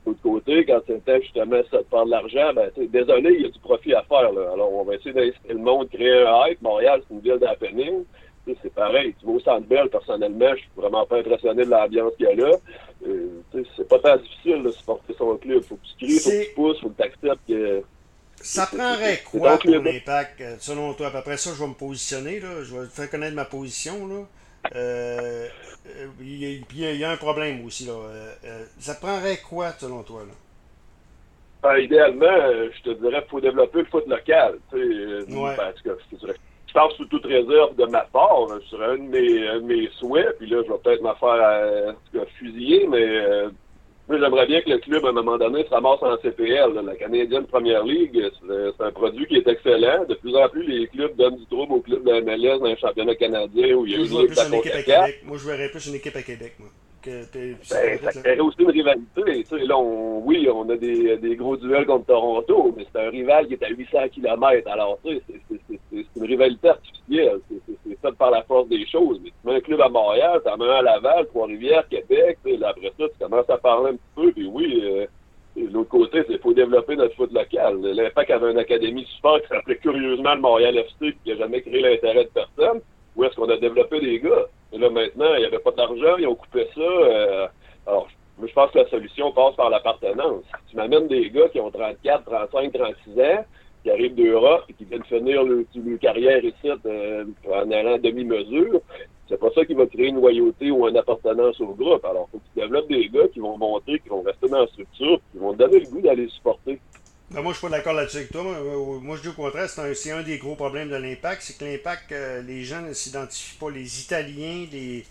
l'autre 0.06 0.23
côté, 0.23 0.64
quand 0.66 0.80
c'était 0.87 1.21
justement 1.23 1.61
ça 1.71 1.78
faire 1.90 2.04
de 2.04 2.11
l'argent, 2.11 2.52
ben, 2.54 2.71
désolé, 2.76 3.35
il 3.35 3.42
y 3.42 3.47
a 3.47 3.49
du 3.49 3.59
profit 3.59 3.95
à 3.95 4.02
faire. 4.02 4.33
Là. 4.33 4.52
Alors, 4.52 4.73
on 4.73 4.85
va 4.85 4.95
essayer 4.95 5.12
d'inciter 5.12 5.54
le 5.54 5.59
monde, 5.59 5.88
créer 5.88 6.26
un 6.26 6.47
hype. 6.47 6.62
Montréal, 6.62 7.02
c'est 7.09 7.14
une 7.14 7.21
ville 7.21 7.38
d'happening. 7.38 8.04
C'est 8.62 8.74
pareil. 8.74 9.14
Tu 9.18 9.26
vas 9.26 9.32
au 9.32 9.40
Centre 9.40 9.66
Bell, 9.66 9.88
personnellement, 9.88 10.54
je 10.54 10.60
suis 10.60 10.70
vraiment 10.76 11.04
pas 11.04 11.18
impressionné 11.18 11.64
de 11.64 11.70
l'ambiance 11.70 12.12
qu'il 12.16 12.26
y 12.26 12.28
a 12.28 12.34
là. 12.34 12.56
Euh, 13.06 13.42
c'est 13.76 13.88
pas 13.88 13.98
tant 13.98 14.16
difficile 14.16 14.62
de 14.62 14.70
supporter 14.70 15.14
son 15.18 15.36
club. 15.36 15.62
Faut 15.62 15.76
que 15.76 15.86
tu 15.98 16.06
cries, 16.06 16.18
faut 16.18 16.30
que 16.30 16.44
tu 16.44 16.54
pousses, 16.54 16.80
faut 16.80 16.90
que 16.90 17.02
tu 17.02 17.02
acceptes 17.02 17.48
que 17.48 17.82
ça 18.42 18.66
prendrait 18.66 19.22
quoi 19.24 19.58
pour 19.58 19.70
l'impact, 19.70 20.40
euh, 20.40 20.56
selon 20.60 20.94
toi? 20.94 21.08
À 21.08 21.10
peu 21.10 21.22
près 21.22 21.36
ça, 21.36 21.50
je 21.54 21.60
vais 21.60 21.68
me 21.68 21.74
positionner. 21.74 22.40
Là. 22.40 22.62
Je 22.62 22.74
vais 22.74 22.86
te 22.86 22.92
faire 22.92 23.10
connaître 23.10 23.34
ma 23.34 23.44
position. 23.44 24.06
Là. 24.06 24.24
Euh, 24.74 25.48
euh 25.86 26.06
puis 26.18 26.66
il 26.72 26.96
y, 26.96 27.04
a 27.04 27.10
un 27.10 27.16
problème 27.16 27.64
aussi. 27.64 27.86
Là. 27.86 27.92
Euh, 27.92 28.64
ça 28.78 28.94
prendrait 28.94 29.38
quoi, 29.38 29.72
selon 29.72 30.02
toi? 30.02 30.22
Là? 30.22 30.32
Ben, 31.62 31.78
idéalement, 31.78 32.26
je 32.26 32.82
te 32.82 32.90
dirais 32.90 33.20
qu'il 33.22 33.30
faut 33.30 33.40
développer 33.40 33.78
le 33.78 33.86
foot 33.86 34.06
local. 34.06 34.58
Ouais. 34.72 35.56
Parce 35.56 35.80
que 35.80 35.98
je 36.12 36.26
pense 36.76 36.92
sous 36.95 37.06
toute 37.06 37.25
réserve 37.25 37.75
de 37.76 37.87
ma 37.87 38.02
part. 38.12 38.47
Ce 38.62 38.68
serait 38.71 38.92
un 38.92 38.99
de 38.99 39.09
mes, 39.09 39.49
un 39.49 39.61
de 39.61 39.66
mes 39.66 39.88
souhaits. 39.99 40.37
Puis 40.38 40.49
là, 40.49 40.62
je 40.66 40.73
vais 40.73 40.78
peut-être 40.78 41.02
me 41.02 41.14
faire 41.14 42.26
fusiller, 42.38 42.87
mais 42.87 43.49
moi, 44.09 44.18
j'aimerais 44.21 44.47
bien 44.47 44.61
que 44.61 44.71
le 44.71 44.78
club, 44.78 45.04
à 45.04 45.09
un 45.09 45.12
moment 45.12 45.37
donné, 45.37 45.64
se 45.64 45.71
ramasse 45.71 46.00
en 46.00 46.16
CPL. 46.18 46.75
La 46.85 46.95
Canadienne 46.95 47.47
Première 47.47 47.83
Ligue, 47.83 48.30
c'est 48.47 48.85
un 48.85 48.92
produit 48.92 49.26
qui 49.26 49.37
est 49.37 49.49
excellent. 49.49 50.04
De 50.04 50.14
plus 50.14 50.37
en 50.37 50.49
plus, 50.49 50.62
les 50.62 50.87
clubs 50.87 51.16
donnent 51.16 51.37
du 51.37 51.47
trouble 51.47 51.73
aux 51.73 51.80
clubs 51.80 52.04
de 52.04 52.21
MLS 52.21 52.61
dans 52.61 52.66
un 52.66 52.76
championnat 52.76 53.16
canadien 53.16 53.75
où 53.75 53.85
il 53.85 53.92
y 53.92 53.95
a 53.97 53.99
une, 53.99 54.25
équipe 54.25 54.75
à 54.75 54.83
Québec. 54.83 55.23
Moi, 55.25 55.38
je 55.38 55.47
verrais 55.49 55.71
plus 55.71 55.87
une 55.88 55.97
équipe 55.97 56.14
à 56.14 56.23
Québec, 56.23 56.54
moi. 56.61 56.68
Ben, 57.06 57.98
ça 58.02 58.20
créerait 58.20 58.40
aussi 58.40 58.60
une 58.60 58.70
rivalité. 58.70 59.44
là, 59.66 59.78
oui, 59.78 60.48
on 60.52 60.68
a 60.68 60.76
des, 60.76 61.16
des, 61.18 61.36
gros 61.36 61.56
duels 61.56 61.86
contre 61.86 62.06
Toronto, 62.06 62.75
mais 62.76 62.86
c'est 62.92 63.00
un 63.00 63.10
rival 63.10 63.46
qui 63.46 63.54
est 63.54 63.64
à 63.64 63.68
800 63.68 63.98
km. 64.12 64.68
Alors, 64.70 64.98
tu 65.04 65.16
sais, 65.16 65.22
c'est 65.70 66.06
une 66.16 66.25
rivalité 66.25 66.68
artificielle. 66.68 67.40
C'est 67.48 68.00
fait 68.00 68.16
par 68.16 68.30
la 68.30 68.42
force 68.42 68.68
des 68.68 68.86
choses. 68.86 69.20
Mais 69.22 69.30
tu 69.30 69.48
mets 69.48 69.56
un 69.56 69.60
club 69.60 69.80
à 69.80 69.88
Montréal, 69.88 70.40
tu 70.44 70.50
en 70.50 70.56
mets 70.56 70.66
un 70.66 70.76
à 70.76 70.82
Laval, 70.82 71.26
Trois-Rivières, 71.28 71.88
Québec. 71.88 72.38
Là, 72.44 72.68
après 72.70 72.92
ça, 72.98 73.04
tu 73.08 73.18
commences 73.18 73.50
à 73.50 73.58
parler 73.58 73.90
un 73.90 73.94
petit 73.94 74.14
peu. 74.14 74.32
Puis 74.32 74.46
oui, 74.46 74.82
euh, 74.84 75.06
de 75.56 75.72
l'autre 75.72 75.90
côté, 75.90 76.22
il 76.28 76.38
faut 76.38 76.52
développer 76.52 76.96
notre 76.96 77.14
foot 77.14 77.32
local. 77.32 77.80
L'Impact 77.82 78.30
avait 78.30 78.50
une 78.50 78.58
académie 78.58 79.06
super 79.16 79.40
qui 79.42 79.48
s'appelait 79.48 79.76
curieusement 79.76 80.34
le 80.34 80.40
Montréal 80.40 80.76
FC, 80.76 81.16
qui 81.22 81.30
n'a 81.30 81.36
jamais 81.36 81.62
créé 81.62 81.80
l'intérêt 81.80 82.25
de 82.25 82.30
personne. 82.30 82.80
Où 83.16 83.25
est-ce 83.25 83.35
qu'on 83.35 83.49
a 83.49 83.56
développé 83.56 84.00
des 84.00 84.20
gars? 84.20 84.46
Et 84.73 84.78
là, 84.78 84.90
maintenant, 84.90 85.35
il 85.35 85.40
n'y 85.40 85.46
avait 85.46 85.58
pas 85.58 85.73
d'argent, 85.73 86.16
ils 86.18 86.26
ont 86.26 86.35
coupé 86.35 86.68
ça. 86.75 86.80
Euh, 86.80 87.46
alors, 87.87 88.08
je 88.42 88.52
pense 88.52 88.70
que 88.70 88.78
la 88.78 88.88
solution 88.88 89.32
passe 89.32 89.56
par 89.56 89.70
l'appartenance. 89.70 90.44
Tu 90.68 90.76
m'amènes 90.76 91.08
des 91.08 91.30
gars 91.30 91.49
qui 91.49 91.58
ont 91.61 91.70
34, 91.70 92.25
35, 92.25 92.73
36 92.73 93.20
ans, 93.20 93.44
qui 93.82 93.90
arrivent 93.90 94.14
d'Europe 94.14 94.64
et 94.68 94.75
qui 94.75 94.85
viennent 94.85 95.04
finir 95.04 95.42
leur, 95.44 95.64
carrière 96.00 96.44
ici 96.44 96.68
euh, 96.87 97.25
en 97.49 97.70
allant 97.70 97.99
demi-mesure, 97.99 98.80
c'est 99.28 99.40
pas 99.40 99.50
ça 99.54 99.64
qui 99.64 99.75
va 99.75 99.87
créer 99.87 100.08
une 100.08 100.16
loyauté 100.16 100.70
ou 100.70 100.87
une 100.87 100.96
appartenance 100.96 101.61
au 101.61 101.75
groupe. 101.75 102.04
Alors, 102.04 102.28
faut 102.30 102.38
que 102.38 102.44
tu 102.54 102.61
développes 102.61 102.88
des 102.88 103.08
gars 103.08 103.26
qui 103.32 103.40
vont 103.40 103.58
monter, 103.58 103.99
qui 103.99 104.08
vont 104.08 104.23
rester 104.23 104.49
dans 104.49 104.61
la 104.61 104.66
structure, 104.68 105.20
qui 105.32 105.38
vont 105.38 105.52
donner 105.52 105.80
le 105.80 105.87
goût 105.87 106.00
d'aller 106.00 106.28
supporter. 106.28 106.78
Ben 107.37 107.43
moi, 107.43 107.52
je 107.52 107.59
suis 107.59 107.69
pas 107.69 107.76
d'accord 107.76 107.93
là-dessus 107.93 108.16
avec 108.16 108.33
toi. 108.33 108.45
Moi, 109.02 109.16
je 109.19 109.21
dis 109.21 109.28
au 109.28 109.35
contraire, 109.35 109.69
c'est 109.69 110.11
un, 110.11 110.23
des 110.23 110.38
gros 110.38 110.55
problèmes 110.55 110.88
de 110.88 110.97
l'impact. 110.97 111.43
C'est 111.43 111.59
que 111.59 111.66
l'impact, 111.66 112.11
euh, 112.12 112.40
les 112.40 112.64
gens 112.64 112.81
ne 112.81 112.95
s'identifient 112.95 113.59
pas. 113.59 113.69
Les 113.69 114.00
Italiens, 114.00 114.66
les, 114.73 115.05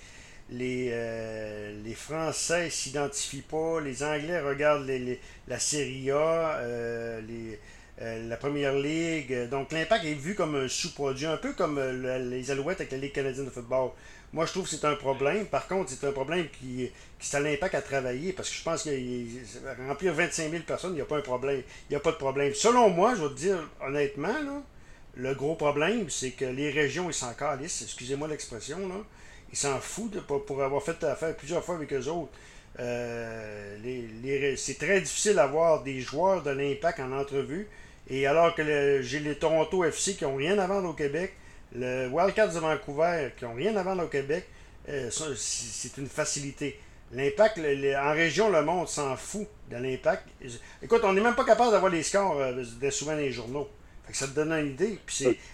les, 0.49 0.89
euh, 0.91 1.83
les 1.85 1.93
Français 1.93 2.65
ne 2.65 2.69
s'identifient 2.71 3.43
pas. 3.43 3.79
Les 3.79 4.01
Anglais 4.01 4.39
regardent 4.39 4.91
la 5.47 5.59
Serie 5.59 6.09
A, 6.09 6.57
euh, 6.63 7.21
la 7.99 8.37
Première 8.37 8.73
Ligue. 8.73 9.47
Donc, 9.49 9.71
l'impact 9.71 10.05
est 10.05 10.15
vu 10.15 10.33
comme 10.33 10.55
un 10.55 10.67
sous-produit, 10.67 11.27
un 11.27 11.37
peu 11.37 11.53
comme 11.53 11.79
les 11.79 12.49
Alouettes 12.49 12.81
avec 12.81 12.91
la 12.91 12.97
Ligue 12.97 13.13
canadienne 13.13 13.45
de 13.45 13.51
football. 13.51 13.91
Moi, 14.35 14.45
je 14.45 14.51
trouve 14.51 14.65
que 14.65 14.69
c'est 14.71 14.83
un 14.83 14.95
problème. 14.95 15.45
Par 15.45 15.65
contre, 15.65 15.91
c'est 15.91 16.05
un 16.05 16.11
problème 16.11 16.47
qui, 16.49 16.91
qui 17.17 17.35
a 17.37 17.39
l'impact 17.39 17.73
à 17.73 17.81
travailler 17.81 18.33
parce 18.33 18.49
que 18.49 18.55
je 18.55 18.63
pense 18.63 18.83
que 18.83 19.87
remplir 19.87 20.13
25 20.13 20.51
000 20.51 20.63
personnes, 20.63 20.91
il 20.91 20.95
n'y 20.95 21.01
a 21.01 21.05
pas 21.05 21.19
un 21.19 21.21
problème. 21.21 21.61
Il 21.89 21.93
n'y 21.93 21.95
a 21.95 22.01
pas 22.01 22.11
de 22.11 22.17
problème. 22.17 22.53
Selon 22.53 22.89
moi, 22.89 23.15
je 23.15 23.23
vais 23.23 23.29
te 23.29 23.35
dire 23.35 23.57
honnêtement, 23.81 24.35
le 25.15 25.33
gros 25.35 25.55
problème, 25.55 26.09
c'est 26.09 26.31
que 26.31 26.43
les 26.43 26.69
régions, 26.69 27.09
ils 27.09 27.13
s'en 27.13 27.33
calissent, 27.33 27.81
excusez-moi 27.83 28.27
l'expression, 28.27 28.79
là. 28.89 28.95
Ils 29.53 29.57
s'en 29.57 29.79
foutent 29.79 30.19
pour 30.27 30.61
avoir 30.61 30.83
fait 30.83 31.01
affaire 31.05 31.33
plusieurs 31.37 31.63
fois 31.63 31.75
avec 31.75 31.93
eux 31.93 32.07
autres. 32.07 32.33
Euh, 32.77 33.77
les, 33.85 34.57
c'est 34.57 34.77
très 34.77 34.99
difficile 34.99 35.35
d'avoir 35.35 35.81
des 35.81 36.01
joueurs 36.01 36.43
de 36.43 36.49
l'impact 36.51 36.99
en 36.99 37.13
entrevue. 37.13 37.69
Et 38.09 38.27
alors 38.27 38.53
que 38.53 38.99
j'ai 39.01 39.19
les 39.21 39.35
Toronto 39.35 39.85
FC 39.85 40.15
qui 40.15 40.25
n'ont 40.25 40.35
rien 40.35 40.59
à 40.59 40.67
vendre 40.67 40.89
au 40.89 40.93
Québec, 40.93 41.37
le 41.75 42.07
Wildcats 42.07 42.47
de 42.47 42.59
Vancouver, 42.59 43.31
qui 43.37 43.45
n'ont 43.45 43.53
rien 43.53 43.75
à 43.75 43.83
vendre 43.83 44.03
au 44.03 44.07
Québec, 44.07 44.47
euh, 44.89 45.09
c'est 45.11 45.97
une 45.97 46.07
facilité. 46.07 46.79
L'impact, 47.11 47.59
en 47.59 48.11
région, 48.11 48.49
le 48.49 48.63
monde 48.63 48.87
s'en 48.87 49.15
fout 49.15 49.47
de 49.69 49.77
l'impact. 49.77 50.27
Écoute, 50.81 51.01
on 51.03 51.13
n'est 51.13 51.21
même 51.21 51.35
pas 51.35 51.45
capable 51.45 51.71
d'avoir 51.71 51.91
les 51.91 52.03
scores 52.03 52.39
euh, 52.39 52.63
de 52.81 52.89
souvent 52.89 53.13
dans 53.13 53.19
les 53.19 53.31
journaux. 53.31 53.69
Fait 54.05 54.11
que 54.11 54.17
ça 54.17 54.27
te 54.27 54.33
donne 54.33 54.51
une 54.51 54.67
idée. 54.67 54.99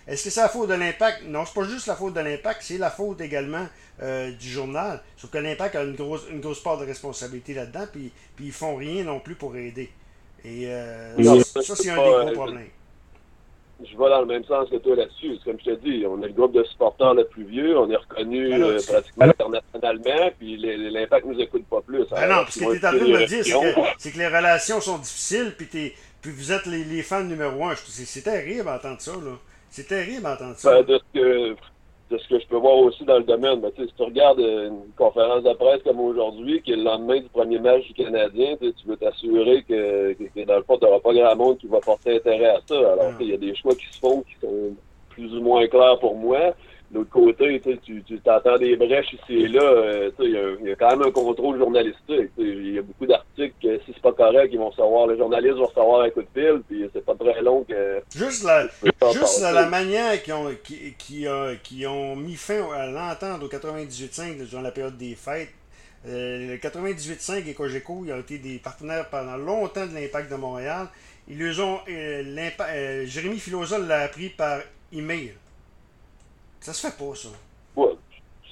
Est-ce 0.07 0.23
que 0.23 0.29
c'est 0.29 0.41
la 0.41 0.49
faute 0.49 0.69
de 0.69 0.73
l'impact? 0.73 1.23
Non, 1.25 1.45
c'est 1.45 1.53
pas 1.53 1.63
juste 1.63 1.87
la 1.87 1.95
faute 1.95 2.13
de 2.13 2.19
l'impact, 2.19 2.61
c'est 2.63 2.77
la 2.77 2.89
faute 2.89 3.21
également 3.21 3.65
euh, 4.01 4.31
du 4.31 4.49
journal. 4.49 5.01
Sauf 5.15 5.29
que 5.31 5.37
l'impact 5.37 5.75
a 5.75 5.83
une 5.83 5.95
grosse, 5.95 6.23
une 6.29 6.41
grosse 6.41 6.61
part 6.61 6.77
de 6.77 6.85
responsabilité 6.85 7.53
là-dedans, 7.53 7.85
puis, 7.91 8.11
puis 8.35 8.47
ils 8.47 8.51
font 8.51 8.75
rien 8.75 9.03
non 9.03 9.19
plus 9.19 9.35
pour 9.35 9.55
aider. 9.55 9.89
Et 10.43 10.67
euh, 10.67 11.41
ça, 11.43 11.75
c'est 11.75 11.89
un 11.89 11.95
des 11.95 12.25
gros 12.25 12.31
problèmes 12.33 12.67
je 13.85 13.97
vais 13.97 14.09
dans 14.09 14.21
le 14.21 14.27
même 14.27 14.43
sens 14.45 14.69
que 14.69 14.77
toi 14.77 14.95
là-dessus. 14.95 15.37
Comme 15.43 15.57
je 15.59 15.71
te 15.71 15.75
dis, 15.81 16.05
on 16.07 16.21
est 16.21 16.27
le 16.27 16.33
groupe 16.33 16.53
de 16.53 16.63
supporters 16.63 17.13
le 17.13 17.25
plus 17.25 17.43
vieux, 17.43 17.77
on 17.77 17.89
est 17.89 17.95
reconnu 17.95 18.53
euh, 18.53 18.79
pratiquement 18.87 19.25
internationalement, 19.25 20.31
puis 20.37 20.57
l'impact 20.57 21.25
nous 21.25 21.39
écoute 21.39 21.65
pas 21.69 21.81
plus. 21.81 22.05
Ben 22.09 22.27
non, 22.27 22.43
ce 22.49 22.59
que 22.59 22.65
tu 22.65 22.77
es 22.77 22.85
en 22.85 22.91
train 22.91 23.05
de 23.05 23.11
me 23.11 23.25
dire, 23.25 23.43
c'est 23.97 24.11
que, 24.11 24.17
les 24.17 24.27
relations 24.27 24.81
sont 24.81 24.97
difficiles, 24.97 25.53
puis, 25.57 25.93
puis 26.21 26.31
vous 26.31 26.51
êtes 26.51 26.65
les, 26.65 27.01
fans 27.03 27.23
numéro 27.23 27.65
un. 27.65 27.75
C'est 27.75 28.21
terrible 28.21 28.65
d'entendre 28.65 29.01
ça, 29.01 29.13
là. 29.13 29.37
C'est 29.69 29.87
terrible 29.87 30.23
d'entendre 30.23 30.57
ça. 30.57 30.71
Ben, 30.73 30.83
de 30.83 30.99
ce 30.99 31.19
que 31.19 31.55
de 32.11 32.17
ce 32.17 32.27
que 32.27 32.39
je 32.39 32.47
peux 32.47 32.57
voir 32.57 32.77
aussi 32.77 33.03
dans 33.05 33.17
le 33.17 33.23
domaine. 33.23 33.61
Si 33.77 33.93
tu 33.95 34.03
regardes 34.03 34.39
une 34.39 34.91
conférence 34.97 35.43
de 35.43 35.53
presse 35.53 35.81
comme 35.83 35.99
aujourd'hui, 36.01 36.61
qui 36.61 36.73
est 36.73 36.75
le 36.75 36.83
lendemain 36.83 37.19
du 37.19 37.29
premier 37.29 37.59
match 37.59 37.87
du 37.87 37.93
Canadien, 37.93 38.57
tu 38.59 38.87
veux 38.87 38.97
t'assurer 38.97 39.63
que, 39.63 40.13
que, 40.13 40.45
dans 40.45 40.57
le 40.57 40.63
fond, 40.63 40.77
tu 40.77 40.85
n'auras 40.85 40.99
pas 40.99 41.13
grand 41.13 41.35
monde 41.35 41.57
qui 41.57 41.67
va 41.67 41.79
porter 41.79 42.17
intérêt 42.17 42.49
à 42.49 42.59
ça. 42.65 42.75
Alors, 42.75 43.13
il 43.19 43.27
y 43.27 43.33
a 43.33 43.37
des 43.37 43.55
choix 43.55 43.73
qui 43.73 43.85
se 43.91 43.99
font 43.99 44.21
qui 44.21 44.35
sont 44.41 44.75
plus 45.09 45.33
ou 45.35 45.41
moins 45.41 45.65
clairs 45.67 45.99
pour 45.99 46.15
moi. 46.15 46.53
De 46.91 46.97
l'autre 46.97 47.09
côté, 47.09 47.61
tu, 47.83 48.03
t'entends 48.19 48.57
des 48.57 48.75
brèches 48.75 49.13
ici 49.13 49.43
et 49.43 49.47
là. 49.47 49.63
Euh, 49.63 50.11
il 50.19 50.67
y, 50.67 50.71
a 50.71 50.75
quand 50.75 50.89
même 50.89 51.07
un 51.07 51.11
contrôle 51.11 51.57
journalistique. 51.57 52.31
Il 52.37 52.73
y 52.73 52.77
a 52.77 52.81
beaucoup 52.81 53.05
d'articles 53.05 53.53
si 53.85 53.93
c'est 53.93 54.01
pas 54.01 54.13
correct, 54.13 54.49
ils 54.51 54.59
vont 54.59 54.71
savoir, 54.73 55.07
les 55.07 55.17
journalistes 55.17 55.55
vont 55.55 55.71
savoir 55.71 56.01
un 56.01 56.09
coup 56.09 56.21
de 56.21 56.27
fil, 56.33 56.61
puis 56.67 56.89
c'est 56.93 57.05
pas 57.05 57.15
très 57.15 57.41
long 57.41 57.63
que. 57.63 58.01
Juste 58.15 58.43
la, 58.43 58.67
juste 59.11 59.41
la, 59.41 59.67
manière 59.67 60.21
qu'ils 60.21 60.33
ont, 60.33 60.51
qui, 60.63 60.93
qui, 60.97 61.25
qui, 61.63 61.85
ont 61.87 62.15
mis 62.15 62.35
fin 62.35 62.71
à 62.73 62.87
l'entente 62.87 63.43
au 63.43 63.47
98.5 63.47 64.47
durant 64.47 64.61
la 64.61 64.71
période 64.71 64.97
des 64.97 65.15
fêtes. 65.15 65.49
Euh, 66.07 66.47
le 66.47 66.57
98.5 66.57 67.47
et 67.47 67.53
Cogeco, 67.53 68.03
ils 68.05 68.11
ont 68.11 68.19
été 68.19 68.39
des 68.39 68.57
partenaires 68.57 69.07
pendant 69.09 69.37
longtemps 69.37 69.85
de 69.85 69.93
l'Impact 69.93 70.31
de 70.31 70.35
Montréal. 70.35 70.87
Ils 71.27 71.37
les 71.37 71.59
ont, 71.59 71.79
euh, 71.87 72.49
euh 72.61 73.05
Jérémy 73.05 73.37
Filosa 73.37 73.77
l'a 73.77 74.01
appris 74.01 74.29
par 74.29 74.61
email. 74.91 75.33
Ça 76.59 76.73
se 76.73 76.87
fait 76.87 76.97
pas, 76.97 77.15
ça. 77.15 77.29
Ouais. 77.75 77.91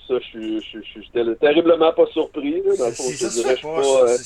Ça, 0.08 0.16
je 0.34 0.60
suis 0.60 1.12
terriblement 1.40 1.92
pas 1.94 2.06
surpris. 2.08 2.62
Là, 2.64 2.76
dans 2.78 2.92
ça 2.92 3.30
se 3.30 3.42
fait 3.42 3.62
pas. 3.62 3.82
pas 3.82 4.18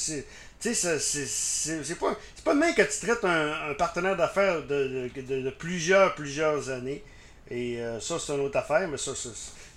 tu 0.63 0.73
sais, 0.73 0.97
c'est 0.97 1.99
pas, 1.99 2.17
pas 2.45 2.53
même 2.53 2.73
que 2.73 2.83
tu 2.83 3.05
traites 3.05 3.25
un, 3.25 3.73
partenaire 3.77 4.15
d'affaires 4.15 4.65
de, 4.65 5.09
de, 5.13 5.49
plusieurs, 5.49 6.15
plusieurs 6.15 6.69
années. 6.69 7.03
Et 7.51 7.81
euh, 7.81 7.99
ça, 7.99 8.17
c'est 8.17 8.33
une 8.33 8.39
autre 8.39 8.57
affaire, 8.57 8.87
mais 8.87 8.97
ça, 8.97 9.11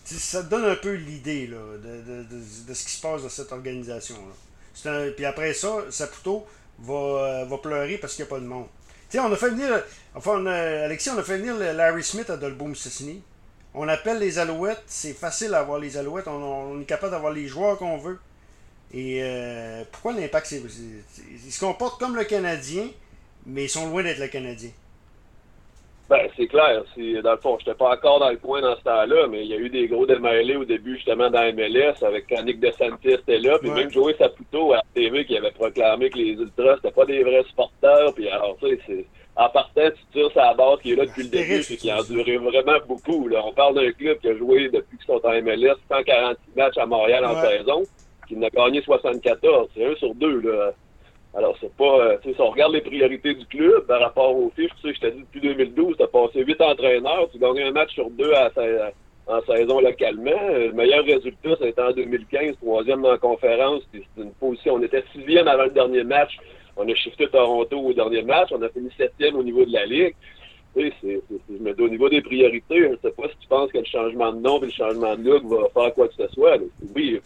ça 0.05 0.43
te 0.45 0.49
donne 0.49 0.65
un 0.65 0.77
peu 0.77 0.93
l'idée 0.93 1.49
de, 1.49 2.75
ce 2.75 2.85
qui 2.85 2.93
se 2.93 3.01
passe 3.01 3.23
dans 3.23 3.29
cette 3.29 3.51
organisation-là. 3.51 5.11
Puis 5.17 5.25
après 5.25 5.53
ça, 5.55 5.79
Saputo 5.91 6.47
va, 6.79 6.95
euh, 6.95 7.45
va 7.47 7.59
pleurer 7.59 7.99
parce 7.99 8.15
qu'il 8.15 8.25
n'y 8.25 8.31
a 8.31 8.35
pas 8.35 8.41
de 8.41 8.47
monde. 8.47 8.67
Tu 9.11 9.19
sais, 9.19 9.19
on 9.19 9.33
a 9.33 9.37
fait 9.37 9.51
venir, 9.51 9.83
enfin, 10.15 10.47
Alexis, 10.47 11.11
on 11.11 11.19
a 11.19 11.25
fait 11.25 11.39
venir 11.39 11.57
Larry 11.75 12.05
Smith 12.05 12.31
à 12.31 12.37
Dolbo 12.37 12.67
Mississini. 12.67 13.23
On 13.75 13.89
appelle 13.89 14.21
les 14.21 14.39
Alouettes, 14.39 14.85
c'est 14.87 15.15
facile 15.15 15.53
à 15.55 15.59
avoir 15.59 15.81
les 15.81 15.97
Alouettes, 15.97 16.29
on, 16.29 16.81
est 16.81 16.85
capable 16.85 17.13
d'avoir 17.13 17.33
les 17.33 17.49
joueurs 17.49 17.77
qu'on 17.77 17.99
veut. 17.99 18.19
Et 18.95 19.21
euh, 19.23 19.83
pourquoi 19.91 20.13
l'impact, 20.13 20.47
c'est, 20.47 20.63
ils 21.33 21.53
se 21.53 21.61
comportent 21.61 21.99
comme 22.01 22.17
le 22.17 22.25
Canadien, 22.25 22.89
mais 23.45 23.65
ils 23.65 23.69
sont 23.69 23.89
loin 23.89 24.03
d'être 24.03 24.21
le 24.21 24.29
Canadien? 24.29 24.71
Ben, 26.09 26.29
c'est 26.37 26.47
clair. 26.47 26.85
dans 27.25 27.33
le 27.33 27.37
fond, 27.39 27.59
je 27.59 27.65
n'étais 27.65 27.77
pas 27.77 27.93
encore 27.93 28.21
dans 28.21 28.31
le 28.31 28.37
coin 28.37 28.61
dans 28.61 28.77
ce 28.77 28.83
temps-là, 28.83 29.27
mais 29.29 29.45
il 29.45 29.51
y 29.51 29.55
a 29.55 29.57
eu 29.57 29.69
des 29.69 29.89
gros 29.89 30.07
démêlés 30.07 30.55
au 30.55 30.65
début, 30.65 30.95
justement, 30.95 31.31
dans 31.31 31.53
MLS, 31.53 31.95
avec 32.03 32.31
Nick 32.45 32.61
DeSantis 32.61 33.11
était 33.11 33.41
là, 33.41 33.59
puis 33.59 33.71
même 33.71 33.91
Joey 33.91 34.15
Saputo 34.17 34.73
à 34.73 34.83
TV 34.95 35.25
qui 35.25 35.37
avait 35.37 35.51
proclamé 35.51 36.09
que 36.11 36.19
les 36.19 36.33
Ultras, 36.35 36.77
c'était 36.77 36.93
pas 36.93 37.07
des 37.07 37.25
vrais 37.25 37.43
supporters, 37.49 38.15
puis 38.15 38.29
alors, 38.29 38.57
ça, 38.61 38.69
c'est 38.87 39.05
en 39.37 39.51
partant, 39.51 39.91
tu 39.91 40.03
tires 40.13 40.31
sa 40.33 40.55
base 40.55 40.79
qui 40.81 40.93
est 40.93 40.97
là 40.97 41.05
depuis 41.05 41.25
le 41.25 41.29
début 41.29 41.61
et 41.61 41.77
qui 41.77 41.91
a 41.91 42.03
duré 42.03 42.39
vraiment 42.39 42.79
beaucoup. 42.89 43.29
Là. 43.29 43.43
On 43.45 43.53
parle 43.53 43.75
d'un 43.75 43.93
club 43.93 44.19
qui 44.19 44.29
a 44.29 44.37
joué 44.37 44.71
depuis 44.71 44.97
qu'ils 44.97 45.07
sont 45.07 45.21
en 45.23 45.43
MLS 45.43 45.77
146 45.91 46.57
matchs 46.57 46.79
à 46.79 46.87
Montréal 46.87 47.25
en 47.27 47.43
saison, 47.43 47.83
qui 48.27 48.37
n'a 48.37 48.51
gagné 48.51 48.83
74. 48.83 49.69
C'est 49.75 49.85
un 49.85 49.95
sur 49.97 50.15
deux. 50.15 50.41
Là. 50.41 50.73
Alors, 51.35 51.57
c'est 51.61 51.73
pas. 51.77 52.01
Euh, 52.01 52.19
si 52.23 52.35
on 52.39 52.51
regarde 52.51 52.73
les 52.73 52.81
priorités 52.81 53.35
du 53.35 53.47
club 53.47 53.87
par 53.87 54.01
rapport 54.01 54.37
aux 54.37 54.51
fiches, 54.57 54.71
tu 54.83 54.89
sais, 54.89 54.95
je 54.95 55.01
t'ai 55.01 55.11
dit 55.13 55.21
depuis 55.21 55.41
2012, 55.41 55.97
tu 55.97 56.03
as 56.03 56.07
passé 56.07 56.43
8 56.43 56.61
entraîneurs, 56.61 57.29
tu 57.31 57.39
gagnes 57.39 57.61
un 57.61 57.73
match 57.73 57.93
sur 57.93 58.11
deux 58.11 58.33
en 59.27 59.41
saison 59.43 59.81
localement. 59.81 60.49
Le 60.49 60.73
meilleur 60.73 61.05
résultat, 61.05 61.51
c'était 61.61 61.83
en 61.83 61.93
2015, 61.93 62.57
troisième 62.63 63.03
la 63.03 63.19
conférence. 63.19 63.83
C'est 63.93 64.23
une 64.23 64.33
position. 64.33 64.75
On 64.75 64.83
était 64.83 65.05
sixième 65.13 65.49
avant 65.49 65.65
le 65.65 65.71
dernier 65.71 66.05
match. 66.05 66.39
On 66.77 66.89
a 66.89 66.95
shifté 66.95 67.27
Toronto 67.29 67.79
au 67.79 67.93
dernier 67.93 68.23
match. 68.23 68.49
On 68.53 68.63
a 68.63 68.69
fini 68.69 68.91
septième 68.97 69.37
au 69.37 69.43
niveau 69.43 69.65
de 69.65 69.73
la 69.73 69.87
Ligue. 69.87 70.15
Tu 70.77 70.93
sais, 71.01 71.23
je 71.31 71.63
me 71.63 71.73
dis 71.73 71.83
au 71.83 71.89
niveau 71.89 72.09
des 72.11 72.21
priorités, 72.21 72.81
je 72.81 72.89
ne 72.89 72.97
sais 72.97 73.11
pas 73.11 73.29
si 73.29 73.37
tu 73.41 73.49
penses 73.49 73.73
que 73.73 73.79
le 73.79 73.85
changement 73.85 74.31
de 74.31 74.41
nom 74.41 74.61
et 74.63 74.67
le 74.67 74.73
changement 74.73 75.17
de 75.17 75.23
look 75.23 75.45
va 75.47 75.69
faire 75.73 75.95
quoi 75.95 76.09
que 76.09 76.15
ce 76.15 76.29
soit. 76.35 76.59
Oui. 76.95 77.21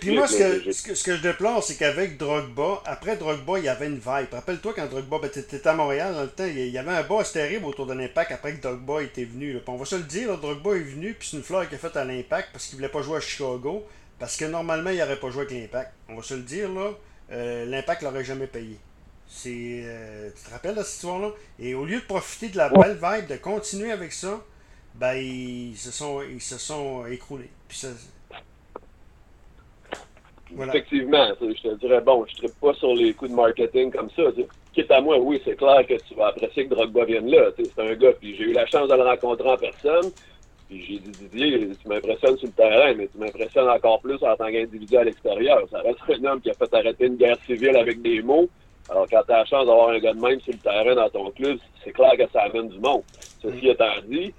Puis 0.00 0.14
moi, 0.14 0.28
ce 0.28 0.36
que, 0.36 0.72
ce, 0.72 1.04
que, 1.04 1.16
je 1.16 1.22
déplore, 1.22 1.62
c'est 1.64 1.76
qu'avec 1.76 2.16
Drogba, 2.16 2.80
après 2.84 3.16
Drogba, 3.16 3.58
il 3.58 3.64
y 3.64 3.68
avait 3.68 3.86
une 3.86 3.96
vibe. 3.96 4.32
Rappelle-toi 4.32 4.74
quand 4.76 4.86
Drogba, 4.86 5.18
ben, 5.18 5.30
étais 5.34 5.66
à 5.66 5.74
Montréal 5.74 6.14
dans 6.14 6.22
le 6.22 6.28
temps, 6.28 6.46
il 6.46 6.68
y 6.68 6.78
avait 6.78 6.92
un 6.92 7.02
boss 7.02 7.32
terrible 7.32 7.64
autour 7.64 7.86
de 7.86 7.94
l'Impact 7.94 8.30
après 8.30 8.54
que 8.54 8.62
Drogba 8.62 9.02
était 9.02 9.24
venu. 9.24 9.58
on 9.66 9.76
va 9.76 9.84
se 9.84 9.96
le 9.96 10.04
dire, 10.04 10.38
Drogba 10.38 10.76
est 10.76 10.80
venu, 10.80 11.14
puis 11.18 11.28
c'est 11.28 11.36
une 11.36 11.42
fleur 11.42 11.66
qu'il 11.66 11.74
a 11.74 11.78
faite 11.78 11.96
à 11.96 12.04
l'Impact 12.04 12.50
parce 12.52 12.66
qu'il 12.66 12.76
voulait 12.76 12.88
pas 12.88 13.02
jouer 13.02 13.16
à 13.16 13.20
Chicago. 13.20 13.84
Parce 14.20 14.36
que 14.36 14.44
normalement, 14.44 14.90
il 14.90 14.98
n'aurait 14.98 15.18
pas 15.18 15.30
joué 15.30 15.42
avec 15.42 15.58
l'Impact. 15.58 15.92
On 16.08 16.14
va 16.14 16.22
se 16.22 16.34
le 16.34 16.42
dire, 16.42 16.72
là, 16.72 16.90
euh, 17.32 17.66
l'Impact 17.66 18.02
l'aurait 18.02 18.24
jamais 18.24 18.46
payé. 18.46 18.78
C'est, 19.28 19.82
euh, 19.84 20.30
tu 20.34 20.44
te 20.44 20.50
rappelles 20.50 20.74
de 20.74 20.82
cette 20.82 20.94
histoire-là? 20.94 21.30
Et 21.60 21.74
au 21.74 21.84
lieu 21.84 22.00
de 22.00 22.06
profiter 22.06 22.48
de 22.48 22.56
la 22.56 22.70
belle 22.70 22.98
vibe, 23.00 23.28
de 23.28 23.36
continuer 23.36 23.92
avec 23.92 24.12
ça, 24.12 24.40
ben, 24.94 25.14
ils 25.14 25.76
se 25.76 25.92
sont, 25.92 26.22
ils 26.22 26.40
se 26.40 26.58
sont 26.58 27.06
écroulés. 27.06 27.50
Puis 27.68 27.78
ça, 27.78 27.88
Effectivement, 30.56 31.28
je 31.40 31.62
te 31.62 31.74
dirais, 31.74 32.00
bon, 32.00 32.24
je 32.26 32.46
ne 32.46 32.48
pas 32.48 32.72
sur 32.74 32.94
les 32.94 33.12
coups 33.12 33.30
de 33.30 33.36
marketing 33.36 33.90
comme 33.90 34.08
ça. 34.16 34.22
Quitte 34.72 34.90
à 34.90 35.00
moi, 35.00 35.18
oui, 35.18 35.40
c'est 35.44 35.56
clair 35.56 35.86
que 35.86 35.94
tu 35.94 36.14
vas 36.14 36.28
apprécier 36.28 36.66
que 36.66 36.74
Drogba 36.74 37.04
vienne 37.04 37.28
là. 37.28 37.50
C'est 37.56 37.78
un 37.82 37.94
gars, 37.94 38.12
puis 38.12 38.34
j'ai 38.36 38.44
eu 38.44 38.52
la 38.52 38.66
chance 38.66 38.88
de 38.88 38.94
le 38.94 39.02
rencontrer 39.02 39.48
en 39.48 39.56
personne. 39.56 40.10
Puis 40.68 40.84
j'ai 40.86 40.98
dit, 40.98 41.10
Didier, 41.10 41.70
tu 41.80 41.88
m'impressionnes 41.88 42.36
sur 42.38 42.46
le 42.46 42.52
terrain, 42.52 42.94
mais 42.94 43.08
tu 43.08 43.18
m'impressionnes 43.18 43.68
encore 43.68 44.00
plus 44.00 44.22
en 44.22 44.36
tant 44.36 44.50
qu'individu 44.50 44.96
à 44.96 45.04
l'extérieur. 45.04 45.62
Ça 45.70 45.80
reste 45.80 45.98
un 46.08 46.24
homme 46.24 46.40
qui 46.40 46.50
a 46.50 46.54
fait 46.54 46.72
arrêter 46.74 47.06
une 47.06 47.16
guerre 47.16 47.38
civile 47.46 47.76
avec 47.76 48.00
des 48.02 48.22
mots. 48.22 48.48
Alors, 48.90 49.06
quand 49.10 49.22
tu 49.26 49.32
as 49.32 49.38
la 49.38 49.44
chance 49.44 49.66
d'avoir 49.66 49.90
un 49.90 49.98
gars 49.98 50.14
de 50.14 50.20
même 50.20 50.40
sur 50.40 50.52
le 50.52 50.58
terrain 50.58 50.94
dans 50.94 51.10
ton 51.10 51.30
club, 51.30 51.58
c'est 51.84 51.92
clair 51.92 52.12
que 52.16 52.30
ça 52.32 52.42
amène 52.42 52.68
du 52.68 52.78
monde. 52.78 53.02
Ceci 53.42 53.66
mm. 53.66 53.70
étant 53.70 53.84
dit, 54.06 54.34